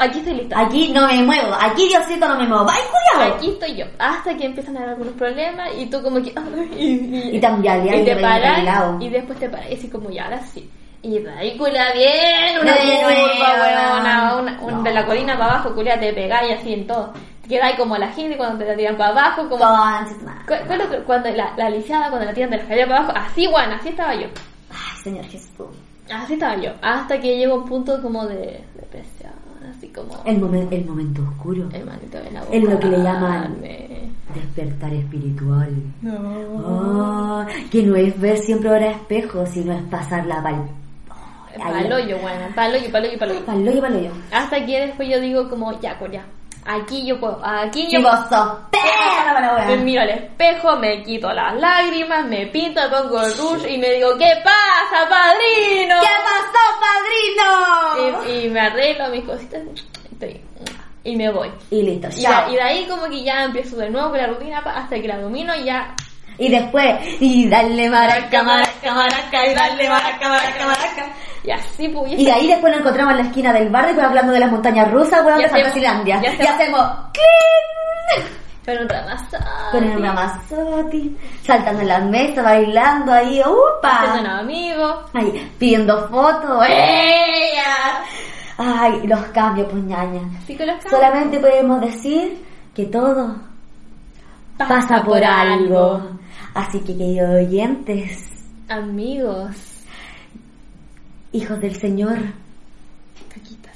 [0.00, 0.58] Aquí estoy lista.
[0.60, 2.66] Aquí no me muevo, aquí Diosito no me muevo.
[2.68, 2.82] ¡Ay,
[3.14, 3.34] cuidado!
[3.36, 3.84] Aquí estoy yo.
[4.00, 6.32] Hasta que empiezan a haber algunos problemas y tú como que...
[6.34, 8.58] ay, y, Y también, y y te paras
[9.00, 10.68] y después te paras y así como ya, ahora sí.
[11.02, 11.20] Y
[11.56, 14.82] culia bien, una curva, weona, una, un- No.
[14.82, 17.12] de la colina para abajo, culia, te pegáis así en todo.
[17.48, 19.58] Quedáis como la gente cuando te la tiran para abajo, como...
[19.58, 20.40] Concha tu madre.
[20.46, 23.12] cu- cu- cu- Cuando la, la lisiada, cuando la tiran de la escalera para abajo,
[23.16, 24.26] así, bueno, así estaba yo.
[24.70, 25.66] Ay, Señor Jesús.
[26.12, 26.70] Así estaba yo.
[26.82, 29.32] Hasta que llegó un punto como de depresión,
[29.76, 30.22] así como...
[30.24, 31.68] El, momen- el momento oscuro.
[31.72, 33.56] El manito ven a Es lo que le llaman-.
[34.34, 35.70] Despertar espiritual.
[36.02, 36.12] No.
[36.66, 40.68] Oh, que no es ver siempre ahora espejo, sino es pasarla pal...
[41.56, 43.44] Paloyo, bueno, paloyo, paloyo, paloyo.
[43.46, 44.10] Paloyo, paloyo.
[44.30, 46.22] Hasta que después yo digo como, ya, Corea,
[46.66, 52.46] aquí yo puedo, aquí yo la me miro al espejo, me quito las lágrimas, me
[52.46, 55.96] pinto, me pongo el rouge y me digo, ¿qué pasa, padrino?
[56.00, 58.26] ¿Qué pasó, padrino?
[58.28, 60.40] Y, y me arreglo mis cositas y estoy-
[61.04, 61.50] y me voy.
[61.70, 62.46] Y listo, Y, chao.
[62.46, 65.06] de- y de ahí como que ya empiezo de nuevo con la rutina hasta que
[65.06, 65.94] la domino y ya
[66.38, 71.06] Y después, y dale maraca, maraca, maraca, y dale maraca, maraca, maraca.
[71.42, 74.06] y así pues Y de ahí después nos encontramos en la esquina del bar, después
[74.06, 76.20] hablando de las montañas rusas, Y de Fantasilandia.
[76.22, 78.24] y hacemos- ¡cling!
[78.64, 79.44] pero un ramazote.
[79.70, 84.38] Con el Ramazotti, saltando en las mesas, bailando ahí, haciendo un ¡upa!
[84.40, 85.04] amigo.
[85.14, 88.02] Ahí, pidiendo fotos, ¡ella!
[88.58, 90.20] Ay, los cambios, pues ñaña.
[90.46, 90.90] Que los cambios.
[90.90, 93.36] Solamente podemos decir que todo
[94.58, 96.02] pasa por algo.
[96.56, 98.30] Así que, queridos oyentes,
[98.70, 99.54] Amigos.
[101.30, 102.16] hijos del Señor,
[103.28, 103.74] Caquitas.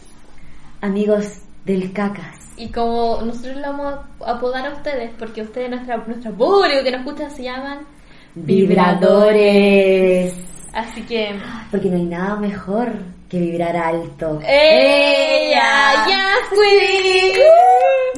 [0.80, 5.98] amigos del cacas, Y como nosotros le vamos a apodar a ustedes, porque ustedes, nuestra,
[5.98, 7.80] nuestro público que nos escucha, se llaman
[8.34, 10.34] vibradores.
[10.72, 11.38] Así que.
[11.70, 12.94] Porque no hay nada mejor
[13.30, 14.40] que vibrar alto.
[14.44, 16.04] ¡Ella!
[16.08, 17.40] ¡Ya fui!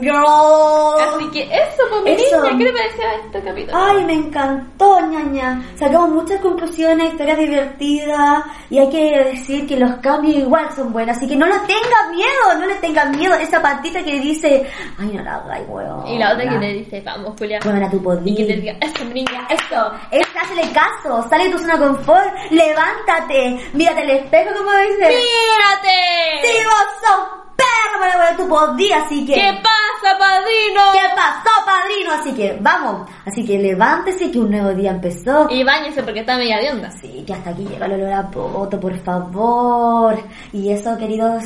[0.03, 1.01] girl.
[1.01, 2.43] Así que eso, pues mi Eso.
[2.43, 3.79] niña, ¿qué te pareció este capítulo?
[3.79, 5.63] Ay, me encantó, ñaña.
[5.77, 11.17] Sacamos muchas conclusiones, historias divertidas y hay que decir que los cambios igual son buenos.
[11.17, 13.35] Así que no le tengan miedo, no le tengan miedo.
[13.35, 14.67] Esa patita que dice,
[14.99, 16.07] ay, no la hagáis, weón.
[16.07, 17.61] Y la otra que le dice, vamos, Julia.
[17.65, 18.27] Bueno, tú podías.
[18.27, 19.93] Y que te diga, eso, niña, eso.
[20.11, 25.02] Es, hazle caso, sale de tu zona de confort, levántate, mírate al espejo como dice.
[25.09, 26.47] ¡Mírate!
[26.47, 29.35] ¡Sí, vos sos perro, bueno, tú podías, así que...
[29.35, 30.83] ¿Qué pasa, padrino?
[30.93, 32.13] ¿Qué pasó, padrino?
[32.13, 35.47] Así que, vamos, así que levántese que un nuevo día empezó.
[35.51, 36.91] Y bañese porque está media de onda.
[37.01, 40.19] Sí, que hasta aquí llega el olor a poto, por favor.
[40.53, 41.45] Y eso, queridos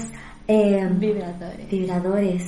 [0.49, 1.69] eh, Vibradores.
[1.71, 2.43] vibradores,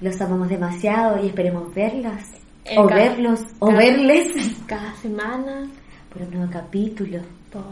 [0.00, 2.20] los amamos demasiado y esperemos verlos.
[2.64, 4.26] En o cada- verlos, o cada- verles
[4.66, 5.66] Cada semana
[6.12, 7.18] por un nuevo capítulo.
[7.50, 7.62] por.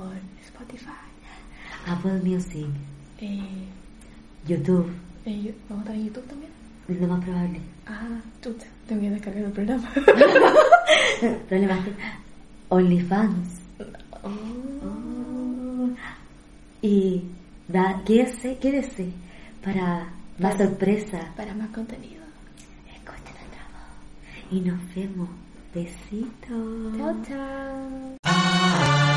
[1.91, 2.67] Apple Music,
[3.19, 3.41] Eh,
[4.47, 4.91] YouTube,
[5.27, 6.51] eh, ¿Vamos a estar en YouTube también?
[6.89, 7.61] es lo más probable.
[7.87, 9.91] Ah, chuta, tengo que descargar el programa.
[12.69, 13.49] OnlyFans.
[14.23, 14.29] Oh.
[14.85, 15.91] Oh.
[16.83, 17.25] Y
[17.69, 19.11] da, quédese, quédese
[19.65, 21.33] para más Para- sorpresa.
[21.37, 22.23] Para más contenido.
[22.89, 24.53] Escuchen nuestra voz.
[24.53, 25.29] Y nos vemos.
[25.75, 26.97] Besitos.
[26.97, 27.17] Chao,
[28.25, 29.10] chao.